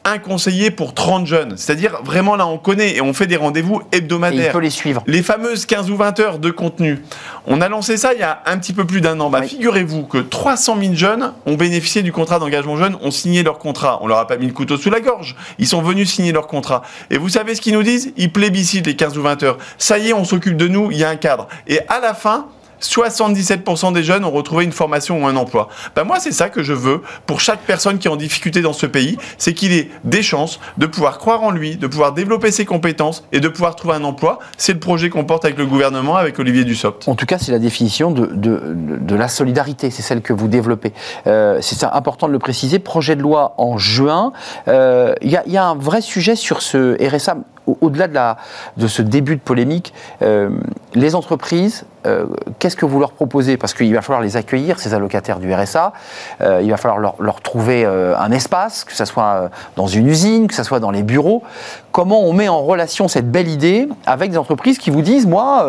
[0.05, 1.57] un conseiller pour 30 jeunes.
[1.57, 4.47] C'est-à-dire, vraiment, là, on connaît et on fait des rendez-vous hebdomadaires.
[4.47, 5.03] il faut les suivre.
[5.07, 7.03] Les fameuses 15 ou 20 heures de contenu.
[7.47, 9.31] On a lancé ça il y a un petit peu plus d'un an.
[9.31, 13.59] Bah, Figurez-vous que 300 000 jeunes ont bénéficié du contrat d'engagement jeune, ont signé leur
[13.59, 13.99] contrat.
[14.03, 15.37] On leur a pas mis le couteau sous la gorge.
[15.59, 16.83] Ils sont venus signer leur contrat.
[17.11, 18.13] Et vous savez ce qu'ils nous disent?
[18.17, 19.59] Ils plébiscitent les 15 ou 20 heures.
[19.79, 21.49] Ça y est, on s'occupe de nous, il y a un cadre.
[21.69, 22.47] Et à la fin,
[22.85, 25.69] 77% des jeunes ont retrouvé une formation ou un emploi.
[25.95, 28.73] Ben moi, c'est ça que je veux pour chaque personne qui est en difficulté dans
[28.73, 32.51] ce pays, c'est qu'il ait des chances de pouvoir croire en lui, de pouvoir développer
[32.51, 34.39] ses compétences et de pouvoir trouver un emploi.
[34.57, 37.09] C'est le projet qu'on porte avec le gouvernement, avec Olivier Dussopt.
[37.09, 40.93] En tout cas, c'est la définition de, la solidarité, c'est celle que vous développez.
[41.27, 42.79] Euh, c'est important de le préciser.
[42.79, 44.33] Projet de loi en juin.
[44.67, 47.37] Il euh, y, y, a un vrai sujet sur ce RSA
[47.81, 50.51] au-delà de, de ce début de polémique, euh,
[50.95, 52.27] les entreprises, euh,
[52.59, 53.57] qu'est-ce que vous leur proposez?
[53.57, 55.93] Parce qu'il va falloir les accueillir, ces allocataires du RSA,
[56.41, 60.55] euh, il va falloir leur, trouver un espace, que ce soit dans une usine, que
[60.55, 61.43] ce soit dans les bureaux.
[61.91, 65.67] Comment on met en relation cette belle idée avec des entreprises qui vous disent, moi,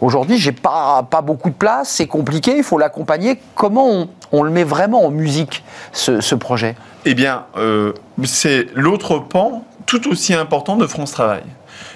[0.00, 3.40] aujourd'hui, j'ai pas, pas beaucoup de place, c'est compliqué, il faut l'accompagner.
[3.54, 6.76] Comment on, on, le met vraiment en musique, ce, ce projet?
[7.04, 7.44] Eh bien,
[8.24, 11.42] c'est l'autre pan tout aussi important de France Travail.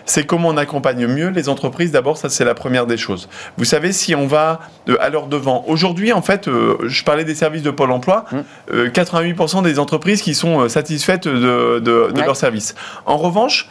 [0.05, 1.93] C'est comment on accompagne mieux les entreprises.
[1.93, 3.29] D'abord, ça c'est la première des choses.
[3.57, 7.25] Vous savez, si on va euh, à leur devant, aujourd'hui en fait, euh, je parlais
[7.25, 8.25] des services de Pôle Emploi,
[8.73, 9.59] 88% mmh.
[9.59, 12.75] euh, des entreprises qui sont satisfaites de, de, leurs services.
[13.05, 13.69] En revanche,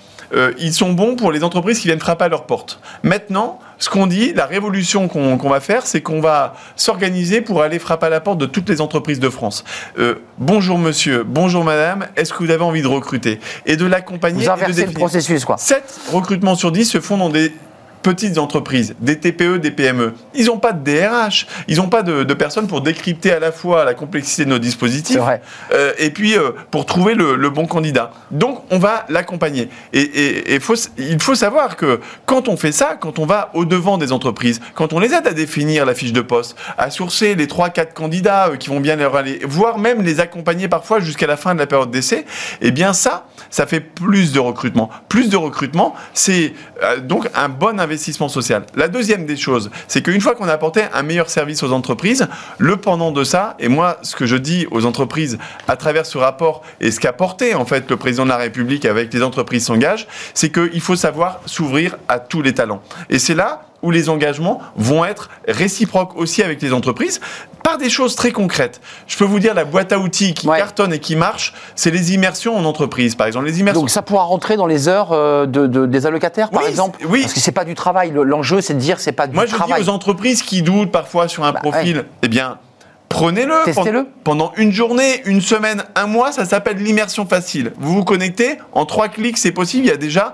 [0.58, 2.80] ils sont bons pour les entreprises qui viennent frapper à leur porte.
[3.04, 7.79] Maintenant, ce qu'on dit, la révolution qu'on va faire, c'est qu'on va s'organiser pour aller
[7.79, 9.63] frapper à la porte de toutes les entreprises de France.
[9.99, 14.43] Euh, bonjour monsieur, bonjour madame, est-ce que vous avez envie de recruter Et de l'accompagner.
[14.43, 15.57] Vous inversez le processus, quoi.
[15.57, 17.53] 7 recrutements sur 10 se font dans des
[18.05, 20.13] petites entreprises, des TPE, des PME.
[20.35, 23.83] Ils n'ont pas de DRH, ils n'ont pas de, personnes pour décrypter à la fois
[23.83, 25.17] la complexité de nos dispositifs
[25.71, 28.11] euh, et puis euh, pour trouver le, bon candidat.
[28.29, 29.69] Donc on va l'accompagner.
[29.91, 34.11] Et, faut, il faut savoir que quand on fait ça, quand on va au-devant des
[34.11, 37.93] entreprises, quand on les aide à définir la fiche de poste, à sourcer les 3-4
[37.93, 41.55] candidats euh, qui vont bien leur aller, voire même les accompagner parfois jusqu'à la fin
[41.55, 42.25] de la période d'essai,
[42.61, 44.91] eh bien ça, ça fait plus de recrutement.
[45.09, 46.53] Plus de recrutement, c'est
[47.01, 47.94] donc un bon investissement
[48.29, 48.65] social.
[48.75, 52.27] La deuxième des choses, c'est qu'une fois qu'on a apporté un meilleur service aux entreprises,
[52.58, 56.17] le pendant de ça, et moi, ce que je dis aux entreprises à travers ce
[56.17, 59.65] rapport et ce qu'a porté en fait le président de la République avec les entreprises
[59.65, 62.81] s'engagent, c'est qu'il faut savoir s'ouvrir à tous les talents.
[63.10, 67.21] Et c'est là où les engagements vont être réciproques aussi avec les entreprises
[67.63, 68.81] par des choses très concrètes.
[69.07, 72.13] Je peux vous dire, la boîte à outils qui cartonne et qui marche, c'est les
[72.13, 73.45] immersions en entreprise, par exemple.
[73.45, 73.81] Les immersions.
[73.81, 77.21] Donc ça pourra rentrer dans les heures euh, de, des allocataires, par exemple Oui.
[77.21, 78.11] Parce que c'est pas du travail.
[78.13, 79.49] L'enjeu, c'est de dire c'est pas du travail.
[79.67, 82.57] Moi, je dis aux entreprises qui doutent parfois sur un bah, profil, eh bien,
[83.07, 87.71] Prenez-le pendant, pendant une journée, une semaine, un mois, ça s'appelle l'immersion facile.
[87.77, 89.85] Vous vous connectez, en trois clics, c'est possible.
[89.85, 90.33] Il y a déjà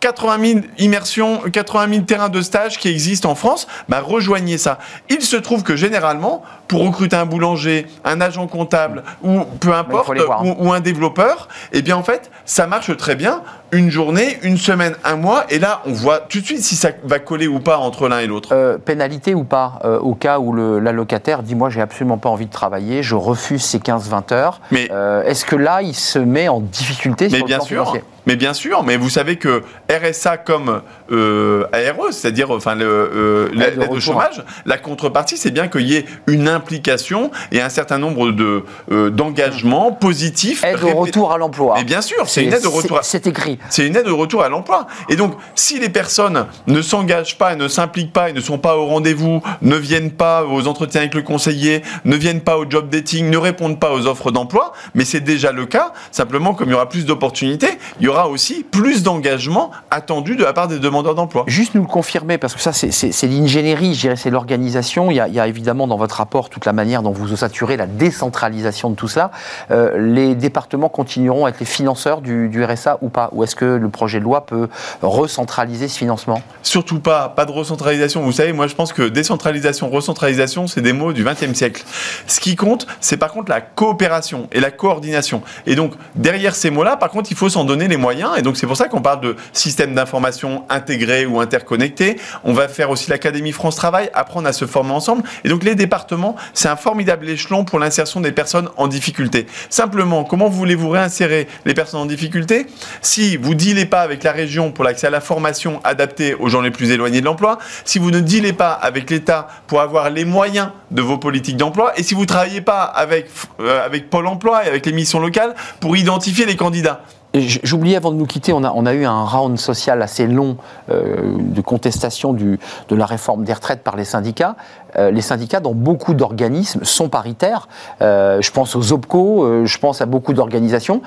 [0.00, 4.78] 80 000 immersions, 80 000 terrains de stage qui existent en France, bah rejoignez ça.
[5.08, 10.10] Il se trouve que généralement, pour recruter un boulanger, un agent comptable ou peu importe,
[10.10, 10.54] hein.
[10.58, 13.42] ou, un développeur, eh bien en fait, ça marche très bien.
[13.72, 16.90] Une journée, une semaine, un mois, et là, on voit tout de suite si ça
[17.04, 18.48] va coller ou pas entre l'un et l'autre.
[18.52, 22.46] Euh, pénalité ou pas, euh, au cas où l'allocataire dit moi, j'ai absolument pas envie
[22.46, 24.60] de travailler, je refuse ces 15-20 heures.
[24.72, 27.84] Mais euh, est-ce que là, il se met en difficulté mais sur bien le sûr.
[27.84, 28.04] Financier?
[28.26, 34.00] mais bien sûr, mais vous savez que RSA comme euh, ARE, c'est-à-dire enfin l'aide de
[34.00, 38.64] chômage, la contrepartie, c'est bien qu'il y ait une implication et un certain nombre de
[39.10, 40.64] d'engagements positifs.
[40.64, 41.74] Aide au retour à l'emploi.
[41.78, 42.98] Mais bien sûr, c'est une aide au retour.
[43.02, 43.59] C'est écrit.
[43.68, 44.86] C'est une aide au retour à l'emploi.
[45.08, 48.76] Et donc, si les personnes ne s'engagent pas, ne s'impliquent pas, et ne sont pas
[48.76, 52.88] au rendez-vous, ne viennent pas aux entretiens avec le conseiller, ne viennent pas au job
[52.88, 55.92] dating, ne répondent pas aux offres d'emploi, mais c'est déjà le cas.
[56.10, 60.44] Simplement, comme il y aura plus d'opportunités, il y aura aussi plus d'engagement attendu de
[60.44, 61.44] la part des demandeurs d'emploi.
[61.46, 65.10] Juste nous le confirmer, parce que ça, c'est l'ingénierie, je dirais, c'est l'organisation.
[65.10, 68.90] Il, y a évidemment dans votre rapport toute la manière dont vous ossaturez la décentralisation
[68.90, 69.30] de tout cela.
[69.70, 73.88] Euh, les départements continueront à être les financeurs du, RSA ou pas est-ce que le
[73.88, 74.68] projet de loi peut
[75.02, 76.40] recentraliser ce financement?
[76.62, 78.22] Surtout pas, pas de recentralisation.
[78.22, 81.82] Vous savez, moi je pense que décentralisation, recentralisation, c'est des mots du XXe siècle.
[82.28, 85.42] Ce qui compte, c'est par contre la coopération et la coordination.
[85.66, 88.30] Et donc, derrière ces mots-là, par contre, il faut s'en donner les moyens.
[88.38, 92.20] Et donc, c'est pour ça qu'on parle de système d'information intégré ou interconnecté.
[92.44, 95.24] On va faire aussi l'Académie France Travail, apprendre à se former ensemble.
[95.42, 99.46] Et donc, les départements, c'est un formidable échelon pour l'insertion des personnes en difficulté.
[99.70, 102.66] Simplement, comment voulez-vous réinsérer les personnes en difficulté?
[103.02, 106.48] Si vous ne dealez pas avec la région pour l'accès à la formation adaptée aux
[106.48, 110.10] gens les plus éloignés de l'emploi, si vous ne dealez pas avec l'État pour avoir
[110.10, 113.28] les moyens de vos politiques d'emploi, et si vous ne travaillez pas avec,
[113.60, 117.02] euh, avec Pôle emploi et avec les missions locales pour identifier les candidats.
[117.32, 120.56] J'oubliais avant de nous quitter, on a, eu un round social assez long
[120.90, 122.58] euh, de contestation de
[122.90, 124.56] la réforme des retraites par les syndicats.
[124.96, 127.68] Euh, les syndicats, dans beaucoup d'organismes, sont paritaires.
[128.02, 131.02] Euh, je pense aux OPCO, je pense à beaucoup d'organisations.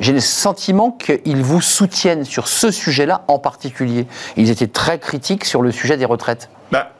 [0.00, 4.06] J'ai le sentiment qu'ils vous soutiennent sur ce sujet-là en particulier.
[4.36, 6.48] Ils étaient très critiques sur le sujet des retraites.
[6.72, 6.90] Bah,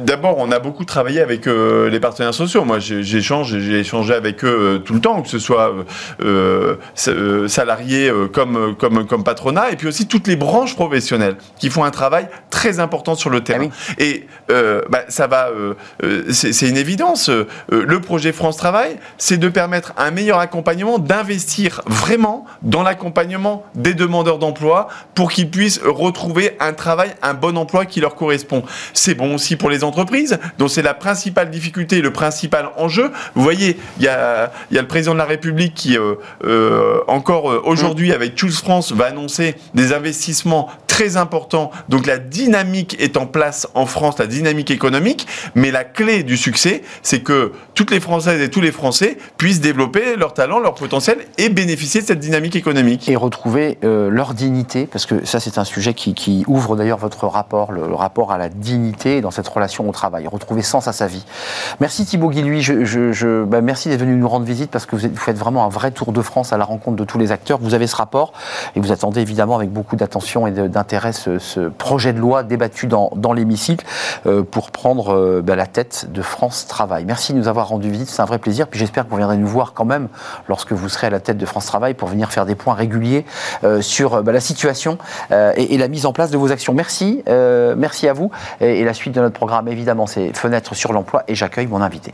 [0.00, 2.64] D'abord, on a beaucoup travaillé avec euh, les partenaires sociaux.
[2.64, 5.74] Moi, j'échange, j'ai échangé avec eux euh, tout le temps, que ce soit
[6.20, 6.76] euh,
[7.08, 11.70] euh, salariés euh, comme, comme, comme patronat, et puis aussi toutes les branches professionnelles qui
[11.70, 13.68] font un travail très important sur le terrain.
[13.98, 17.30] Et euh, bah, ça va, euh, euh, c'est une évidence.
[17.30, 23.64] Euh, le projet France Travail, c'est de permettre un meilleur accompagnement, d'investir vraiment dans l'accompagnement
[23.74, 28.62] des demandeurs d'emploi pour qu'ils puissent retrouver un travail, un bon emploi qui leur correspond.
[28.92, 33.12] C'est bon aussi pour les entreprises, dont c'est la principale difficulté, le principal enjeu.
[33.36, 36.98] Vous voyez, il y a, y a le président de la République qui, euh, euh,
[37.06, 41.70] encore euh, aujourd'hui, avec Choose France, va annoncer des investissements très importants.
[41.88, 45.28] Donc la dynamique est en place en France, la dynamique économique.
[45.54, 49.60] Mais la clé du succès, c'est que toutes les Françaises et tous les Français puissent
[49.60, 53.08] développer leur talent, leur potentiel et bénéficier de cette dynamique économique.
[53.08, 57.72] et retrouver leur dignité, parce que ça c'est un sujet qui, ouvre d'ailleurs votre rapport,
[57.72, 61.24] le, rapport à la dignité cette relation au travail, retrouver sens à sa vie.
[61.80, 65.38] Merci Thibaut Guilhuy, je, bah, merci d'être venu nous rendre visite parce que vous, faites
[65.38, 67.58] vraiment un vrai tour de France à la rencontre de tous les acteurs.
[67.60, 68.32] Vous avez ce rapport
[68.76, 73.10] et vous attendez évidemment avec beaucoup d'attention et d'intérêt ce, projet de loi débattu dans,
[73.16, 73.84] dans l'hémicycle
[74.26, 77.04] euh, pour prendre euh, bah, la tête de France Travail.
[77.04, 78.68] Merci de nous avoir rendu visite, c'est un vrai plaisir.
[78.68, 80.08] Puis j'espère que vous viendrez nous voir quand même
[80.48, 83.24] lorsque vous serez à la tête de France Travail pour venir faire des points réguliers
[83.64, 84.98] euh, sur bah, la situation
[85.30, 86.74] et, la mise en place de vos actions.
[86.74, 87.22] Merci,
[87.76, 88.30] merci à vous.
[88.60, 91.82] Et, et la suite de notre programme, évidemment, c'est Fenêtre sur l'emploi et j'accueille mon
[91.82, 92.12] invité.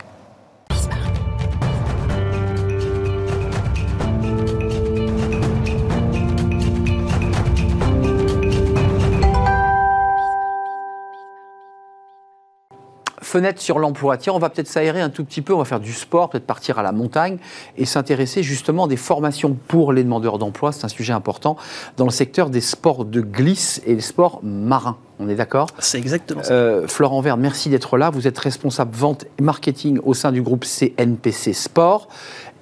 [13.35, 14.15] Fenêtre sur l'emploi.
[14.15, 16.45] Tiens, on va peut-être s'aérer un tout petit peu, on va faire du sport, peut-être
[16.45, 17.37] partir à la montagne
[17.77, 20.71] et s'intéresser justement des formations pour les demandeurs d'emploi.
[20.71, 21.57] C'est un sujet important
[21.97, 24.95] dans le secteur des sports de glisse et les sports marins.
[25.19, 25.67] On est d'accord?
[25.79, 26.53] C'est exactement ça.
[26.53, 28.09] Euh, Florent Verne, merci d'être là.
[28.09, 32.07] Vous êtes responsable vente et marketing au sein du groupe CNPC Sport.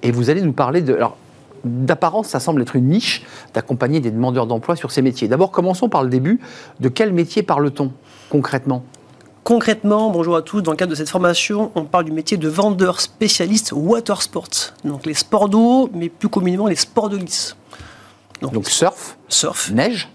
[0.02, 0.92] Et vous allez nous parler de.
[0.92, 1.16] Alors,
[1.62, 3.22] d'apparence, ça semble être une niche
[3.54, 5.28] d'accompagner des demandeurs d'emploi sur ces métiers.
[5.28, 6.40] D'abord, commençons par le début.
[6.80, 7.92] De quel métier parle-t-on
[8.28, 8.82] concrètement?
[9.44, 12.48] Concrètement, bonjour à tous, dans le cadre de cette formation, on parle du métier de
[12.48, 14.48] vendeur spécialiste water sports.
[14.84, 17.54] Donc les sports d'eau, mais plus communément les sports de glisse.
[18.40, 19.70] Donc, surf, surf.
[19.70, 20.08] neige.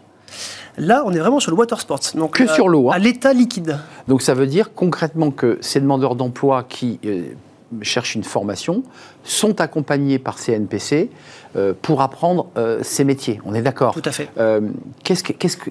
[0.77, 1.99] Là, on est vraiment sur le water sports.
[2.15, 2.93] Donc, Que à- sur l'eau, hein.
[2.95, 3.77] À l'état liquide.
[4.07, 7.23] Donc ça veut dire concrètement que ces demandeurs d'emploi qui euh,
[7.83, 8.81] cherchent une formation
[9.23, 11.11] sont accompagnés par CNPC
[11.55, 13.39] euh, pour apprendre euh, ces métiers.
[13.45, 14.27] On est d'accord Tout à fait.
[14.39, 14.61] Euh,
[15.03, 15.69] qu'est-ce que- qu'est-ce que-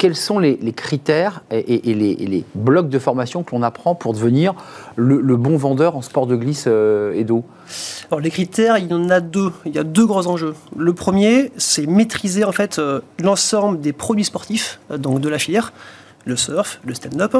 [0.00, 4.54] quels sont les, critères et, les, blocs de formation que l'on apprend pour devenir
[4.96, 7.44] le, bon vendeur en sport de glisse euh, et d'eau
[8.10, 9.52] Alors les critères, il y en a deux.
[9.66, 10.54] Il y a deux grands enjeux.
[10.74, 15.38] Le premier, c'est maîtriser en fait euh, l'ensemble des produits sportifs, euh, donc de la
[15.38, 15.74] filière,
[16.24, 17.36] le surf, le stand-up,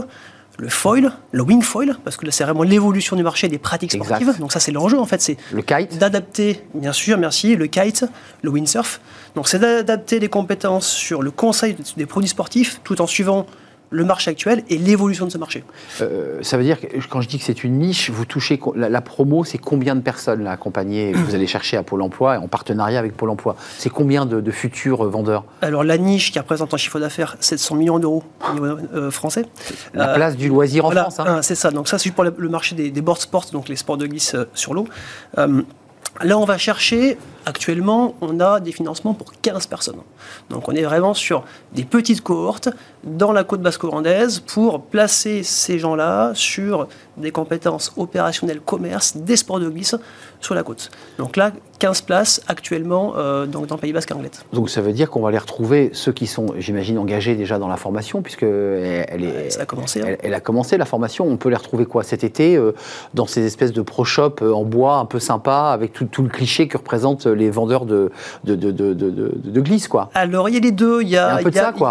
[0.58, 3.94] le foil, le wing foil, parce que là c'est vraiment l'évolution du marché des pratiques
[3.94, 4.16] Exact.
[4.16, 4.40] sportives.
[4.40, 8.04] Donc ça c'est l'enjeu en fait, c'est Le kite d'adapter, bien sûr, merci, le kite,
[8.42, 9.00] le windsurf.
[9.34, 13.46] Donc c'est d'adapter les compétences sur le conseil des produits sportifs tout en suivant
[13.92, 15.64] le marché actuel et l'évolution de ce marché.
[16.00, 18.88] Euh, ça veut dire que quand je dis que c'est une niche, vous touchez la,
[18.88, 22.46] la promo, c'est combien de personnes là, accompagnées Vous allez chercher à Pôle Emploi en
[22.46, 23.56] partenariat avec Pôle Emploi?
[23.78, 25.44] C'est combien de, de futurs euh, vendeurs?
[25.60, 29.44] Alors la niche qui représente un chiffre d'affaires 700 millions d'euros au niveau euh, français.
[29.92, 31.20] La Euh, place du loisir en Voilà, France.
[31.20, 31.24] hein.
[31.26, 31.70] hein, c'est ça.
[31.72, 34.06] Donc ça, c'est pour le le marché des, des board sports, donc les sports de
[34.06, 34.86] glisse sur l'eau.
[36.22, 37.16] Là, on va chercher.
[37.46, 39.96] Actuellement, on a des financements pour 15 personnes.
[40.50, 42.68] Donc, on est vraiment sur des petites cohortes
[43.04, 46.86] dans la côte basco-hollandaise pour placer ces gens-là sur
[47.16, 49.96] des compétences opérationnelles commerce, des sports de glisse
[50.40, 50.90] sur la côte.
[51.18, 54.44] Donc là, 15 places actuellement euh, donc dans le Pays Basque Anglette.
[54.52, 57.68] Donc ça veut dire qu'on va les retrouver, ceux qui sont, j'imagine, engagés déjà dans
[57.68, 60.00] la formation, puisque elle, elle est, Ça a commencé.
[60.00, 60.04] hein.
[60.08, 61.26] elle, elle a commencé la formation.
[61.26, 62.72] On peut les retrouver quoi cet été euh,
[63.14, 66.22] dans ces espèces de pro shop euh, en bois un peu sympa, avec tout, tout
[66.22, 68.10] le cliché que représentent les vendeurs de,
[68.44, 70.10] de, de, de, de- glisse, quoi.
[70.14, 71.02] Alors, il y a les deux.
[71.02, 71.40] Il y a,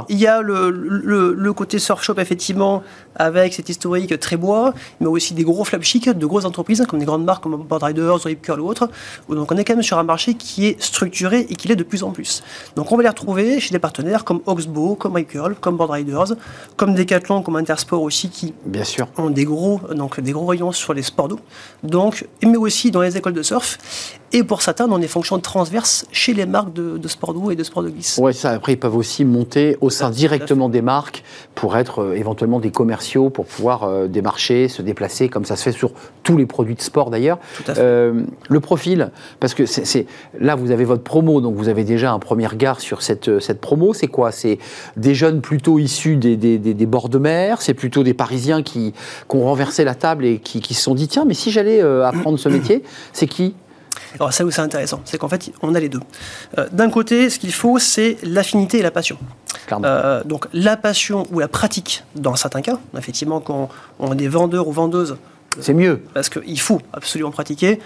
[0.09, 2.83] Il y a le, le, le côté surf shop, effectivement,
[3.15, 6.99] avec cet historique très bois, mais aussi des gros flaps chics de grosses entreprises, comme
[6.99, 8.89] des grandes marques comme Board Riders, Rip Curl ou autres.
[9.29, 11.83] Donc, on est quand même sur un marché qui est structuré et qui l'est de
[11.83, 12.43] plus en plus.
[12.75, 15.91] Donc, on va les retrouver chez des partenaires comme Oxbow, comme Rip Curl, comme Board
[15.91, 16.33] Riders,
[16.75, 19.07] comme Decathlon, comme Intersport aussi, qui Bien sûr.
[19.17, 21.39] ont des gros, donc des gros rayons sur les sports d'eau,
[21.83, 23.77] donc, mais aussi dans les écoles de surf.
[24.31, 27.51] Et pour certains, dans des fonctions transverses chez les marques de, de sport de haut
[27.51, 28.17] et de sport de glisse.
[28.21, 28.51] Ouais, ça.
[28.51, 31.23] Après, ils peuvent aussi monter au sein directement des marques
[31.55, 35.63] pour être euh, éventuellement des commerciaux, pour pouvoir euh, démarcher, se déplacer, comme ça se
[35.63, 35.91] fait sur
[36.23, 37.39] tous les produits de sport d'ailleurs.
[37.57, 37.81] Tout à fait.
[37.81, 40.05] Euh, le profil, parce que c'est
[40.39, 43.39] là, vous avez votre promo, donc vous avez déjà un premier regard sur cette, euh,
[43.39, 43.93] cette promo.
[43.93, 44.31] C'est quoi?
[44.31, 44.59] C'est
[44.97, 47.61] des jeunes plutôt issus des, des- des- des bords de mer?
[47.61, 50.93] C'est plutôt des Parisiens qui, qui ont renversé la table et qui, qui se sont
[50.95, 53.53] dit tiens, mais si j'allais euh, apprendre ce métier, c'est qui?
[54.15, 55.99] Alors ça où c'est intéressant, c'est qu'en fait, on a les deux.
[56.57, 59.17] Euh, D'un côté, ce qu'il faut, c'est l'affinité et la passion.
[59.71, 64.67] Euh, donc la passion ou la pratique, dans certains cas, effectivement, quand on est vendeur
[64.67, 65.17] ou vendeuse,
[65.59, 66.01] C'est mieux.
[66.13, 67.79] parce qu'il faut absolument pratiquer,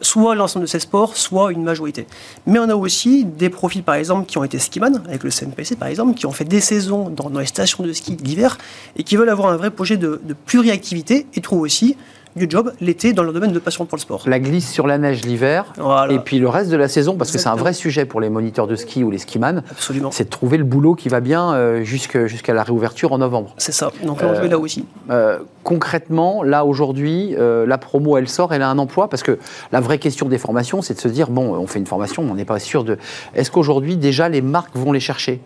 [0.00, 2.08] soit l'ensemble de ces sports, soit une majorité.
[2.46, 5.76] Mais on a aussi des profils, par exemple, qui ont été skiman, avec le CNPC,
[5.76, 8.58] par exemple, qui ont fait des saisons dans, dans les stations de ski d'hiver,
[8.96, 11.96] et qui veulent avoir un vrai projet de, de pluriactivité, et trouvent aussi
[12.36, 14.22] du job l'été dans leur domaine de passion pour le sport.
[14.26, 16.12] La glisse sur la neige l'hiver, Voilà.
[16.12, 18.30] et puis le reste de la saison, parce que c'est un vrai sujet pour les
[18.30, 20.10] moniteurs de ski ou les skimans, Absolument.
[20.10, 23.54] c'est de trouver le boulot qui va bien euh, jusqu'à la réouverture en novembre.
[23.58, 23.90] C'est ça.
[24.04, 24.86] Donc l'enjeu Euh, est là aussi.
[25.10, 29.38] Euh, concrètement, là aujourd'hui, euh, la promo, elle sort, elle a un emploi parce que
[29.72, 32.30] la vraie question des formations, c'est de se dire bon, on fait une formation, mais
[32.30, 32.98] on n'est pas sûr de.
[33.34, 35.40] Est-ce qu'aujourd'hui déjà les marques vont les chercher?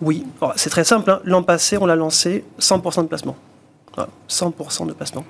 [0.00, 0.24] Oui,
[0.56, 1.10] c'est très simple.
[1.10, 1.20] hein.
[1.24, 3.34] L'an passé, on l'a lancé 100% de placement.
[3.96, 5.24] Voilà, 100% de placement.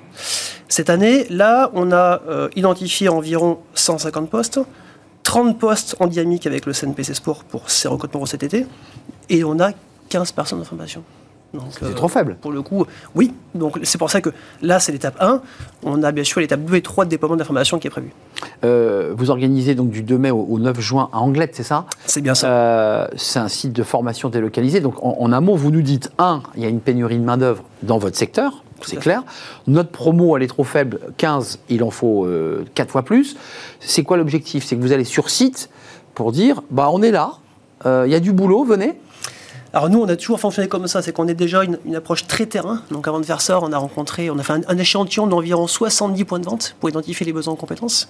[0.79, 4.61] Cette année, là, on a euh, identifié environ 150 postes,
[5.25, 8.65] 30 postes en dynamique avec le CNPC Sport pour ces recrutements pour cet été,
[9.29, 9.73] et on a
[10.09, 11.03] 15 personnes en formation.
[11.71, 12.37] C'est euh, trop faible.
[12.41, 13.35] Pour le coup, oui.
[13.57, 14.31] Donc c'est pour ça que
[14.63, 15.41] là, c'est l'étape 1.
[15.83, 18.13] On a bien sûr l'étape 2 et 3 de déploiement de l'information qui est prévue.
[18.65, 21.87] Euh, Vous organisez donc du 2 mai au, au 9 juin à Anglette, c'est ça?
[22.07, 22.53] C'est bien ça.
[22.53, 24.81] Euh, C'est un site de formation délocalisé.
[24.81, 27.25] Donc en, en un mot, vous nous dites un, il y a une pénurie de
[27.25, 28.63] main d'œuvre dans votre secteur.
[28.83, 29.25] C'est clair.
[29.67, 31.01] Notre promo, elle est trop faible.
[31.17, 32.29] 15, il en faut
[32.75, 33.37] 4 fois plus.
[33.81, 34.65] C'est quoi l'objectif?
[34.65, 35.69] C'est que vous allez sur site
[36.15, 37.39] pour dire bah, on est là,
[37.87, 38.99] euh, il y a du boulot, venez.
[39.73, 42.27] Alors nous, on a toujours fonctionné comme ça, c'est qu'on est déjà une, une approche
[42.27, 42.83] très terrain.
[42.91, 45.67] Donc avant de faire ça, on a rencontré, on a fait un, un échantillon d'environ
[45.67, 48.09] 70 points de vente pour identifier les besoins en compétences.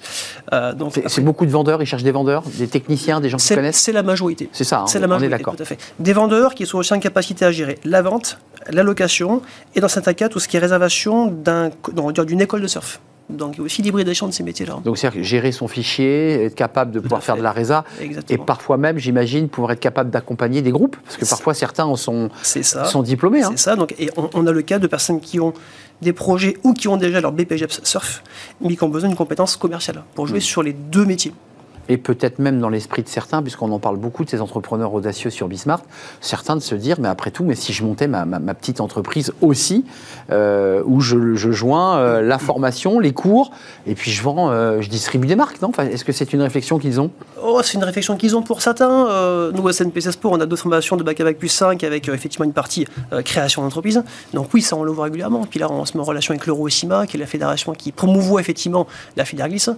[0.52, 3.54] Euh, donc C'est beaucoup de vendeurs, ils cherchent des vendeurs, des techniciens, des gens qui
[3.54, 3.76] connaissent.
[3.76, 4.48] c'est la majorité.
[4.52, 5.56] C'est ça, hein, C'est la on est majorité, d'accord.
[5.56, 5.78] tout à fait.
[5.98, 8.38] Des vendeurs qui sont aussi en capacité à gérer la vente,
[8.70, 9.42] la location
[9.74, 13.00] et dans certains cas tout ce qui est réservation d'une école de surf.
[13.30, 14.78] Donc il y a aussi l'hybridation de ces métiers-là.
[14.84, 18.44] Donc c'est-à-dire gérer son fichier, être capable de pouvoir faire de la résa, et Exactement.
[18.44, 22.30] parfois même, j'imagine, pouvoir être capable d'accompagner des groupes, parce que parfois certains en sont,
[22.42, 22.84] C'est ça.
[22.86, 23.42] sont diplômés.
[23.42, 23.48] hein.
[23.52, 23.76] C'est ça.
[23.76, 25.52] Donc, et on, on a le cas de personnes qui ont
[26.00, 28.22] des projets ou qui ont déjà leur BPGEPS surf,
[28.60, 31.32] mais qui ont besoin d'une compétence commerciale pour jouer sur les deux métiers.
[31.88, 35.30] Et peut-être même dans l'esprit de certains, puisqu'on en parle beaucoup de ces entrepreneurs audacieux
[35.30, 35.82] sur Bismart,
[36.20, 38.24] certains de se dire, mais après tout, mais si je montais ma,
[38.54, 39.84] petite entreprise aussi,
[40.30, 43.50] euh, où je, joins euh, la formation, les cours,
[43.86, 45.68] et puis je vends, euh, je distribue des marques, non?
[45.68, 47.10] Enfin, Est-ce que c'est une réflexion qu'ils ont?
[47.42, 49.08] Oh, c'est une réflexion qu'ils ont pour certains.
[49.52, 52.08] Nous, au SNPC Sport, on a d'autres formations de bac à bac plus 5 avec
[52.08, 52.86] effectivement une partie
[53.24, 54.02] création d'entreprise.
[54.34, 55.44] Donc oui, ça, on le voit régulièrement.
[55.48, 58.40] Puis là, on se met en relation avec l'Euro-ESIMA, qui est la fédération qui promouvoit
[58.40, 58.86] effectivement
[59.16, 59.70] la filière glisse,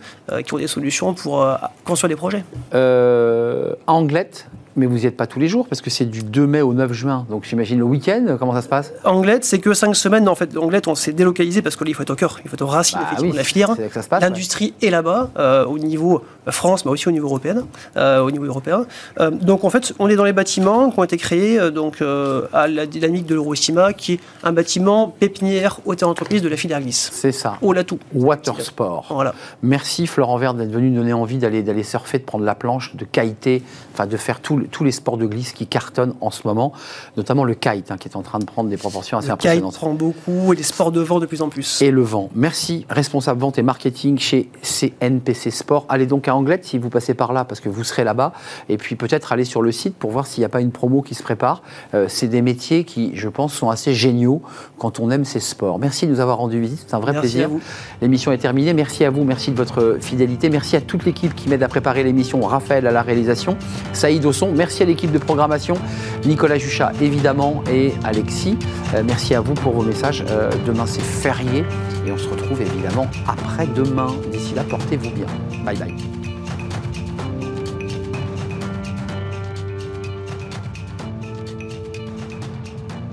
[0.45, 1.55] qui ont des solutions pour euh,
[2.01, 2.44] construire des projets.
[2.74, 6.47] euh, Anglette, mais vous n'y êtes pas tous les jours, parce que c'est du 2
[6.47, 8.93] mai au 9 juin, donc j'imagine le week-end, comment ça se passe?
[9.05, 10.29] Anglette, c'est que 5 semaines.
[10.29, 12.49] En fait, Anglette, on s'est délocalisé parce que là, il faut être au cœur, il
[12.49, 13.71] faut être aux racines Bah oui, de la filière.
[13.71, 13.89] ouais.
[14.21, 17.64] L'industrie est là-bas, euh, au niveau France, mais aussi au niveau européen.
[17.97, 18.87] euh, au niveau européen.
[19.18, 22.03] Euh, donc en fait, on est dans les bâtiments qui ont été créés euh, donc,
[22.03, 26.57] euh, à la dynamique de l'Eurostima, qui est un bâtiment pépinière hôtel entreprise de la
[26.57, 27.11] filière glisse.
[27.12, 27.57] C'est ça.
[27.62, 27.99] Au Latou.
[28.14, 29.07] Watersport.
[29.11, 29.35] Voilà.
[29.62, 33.05] Merci Florent Vert d'être venu nous donner envie d'aller surfer, de prendre la planche, de
[33.05, 33.62] kiter,
[33.95, 36.73] enfin de faire tous les- tous les sports de glisse qui cartonnent en ce moment,
[37.17, 39.47] notamment le kite hein, qui est en train de prendre des proportions assez Le kite
[39.47, 39.75] impressionnantes.
[39.75, 41.81] prend beaucoup et les sports de vent de plus en plus.
[41.83, 42.31] Et le vent.
[42.35, 45.87] Merci, responsable vente et marketing chez CNPC Sport.
[45.89, 48.33] Allez donc à Anglette si vous passez par là, parce que vous serez là-bas.
[48.69, 51.03] Et puis peut-être aller sur le site pour voir s'il n'y a pas une promo
[51.03, 51.63] qui se prépare.
[51.95, 54.43] Euh, c'est des métiers qui, je pense, sont assez géniaux
[54.79, 55.79] quand on aime ces sports.
[55.79, 56.85] Merci de nous avoir rendu visite.
[56.87, 57.45] C'est un vrai Merci plaisir.
[57.47, 57.61] à vous.
[58.03, 58.73] L'émission est terminée.
[58.75, 60.51] Merci à vous, merci de votre fidélité.
[60.51, 62.41] Merci à toute l'équipe qui m'aide à préparer l'émission.
[62.43, 63.57] Raphaël à la réalisation,
[63.93, 64.49] Saïd au son.
[64.55, 65.76] Merci à l'équipe de programmation,
[66.24, 68.59] Nicolas Juchat évidemment et Alexis.
[68.94, 70.24] Euh, merci à vous pour vos messages.
[70.28, 71.64] Euh, demain c'est férié
[72.07, 74.09] et on se retrouve évidemment après-demain.
[74.32, 75.26] D'ici là, portez-vous bien.
[75.64, 76.20] Bye bye.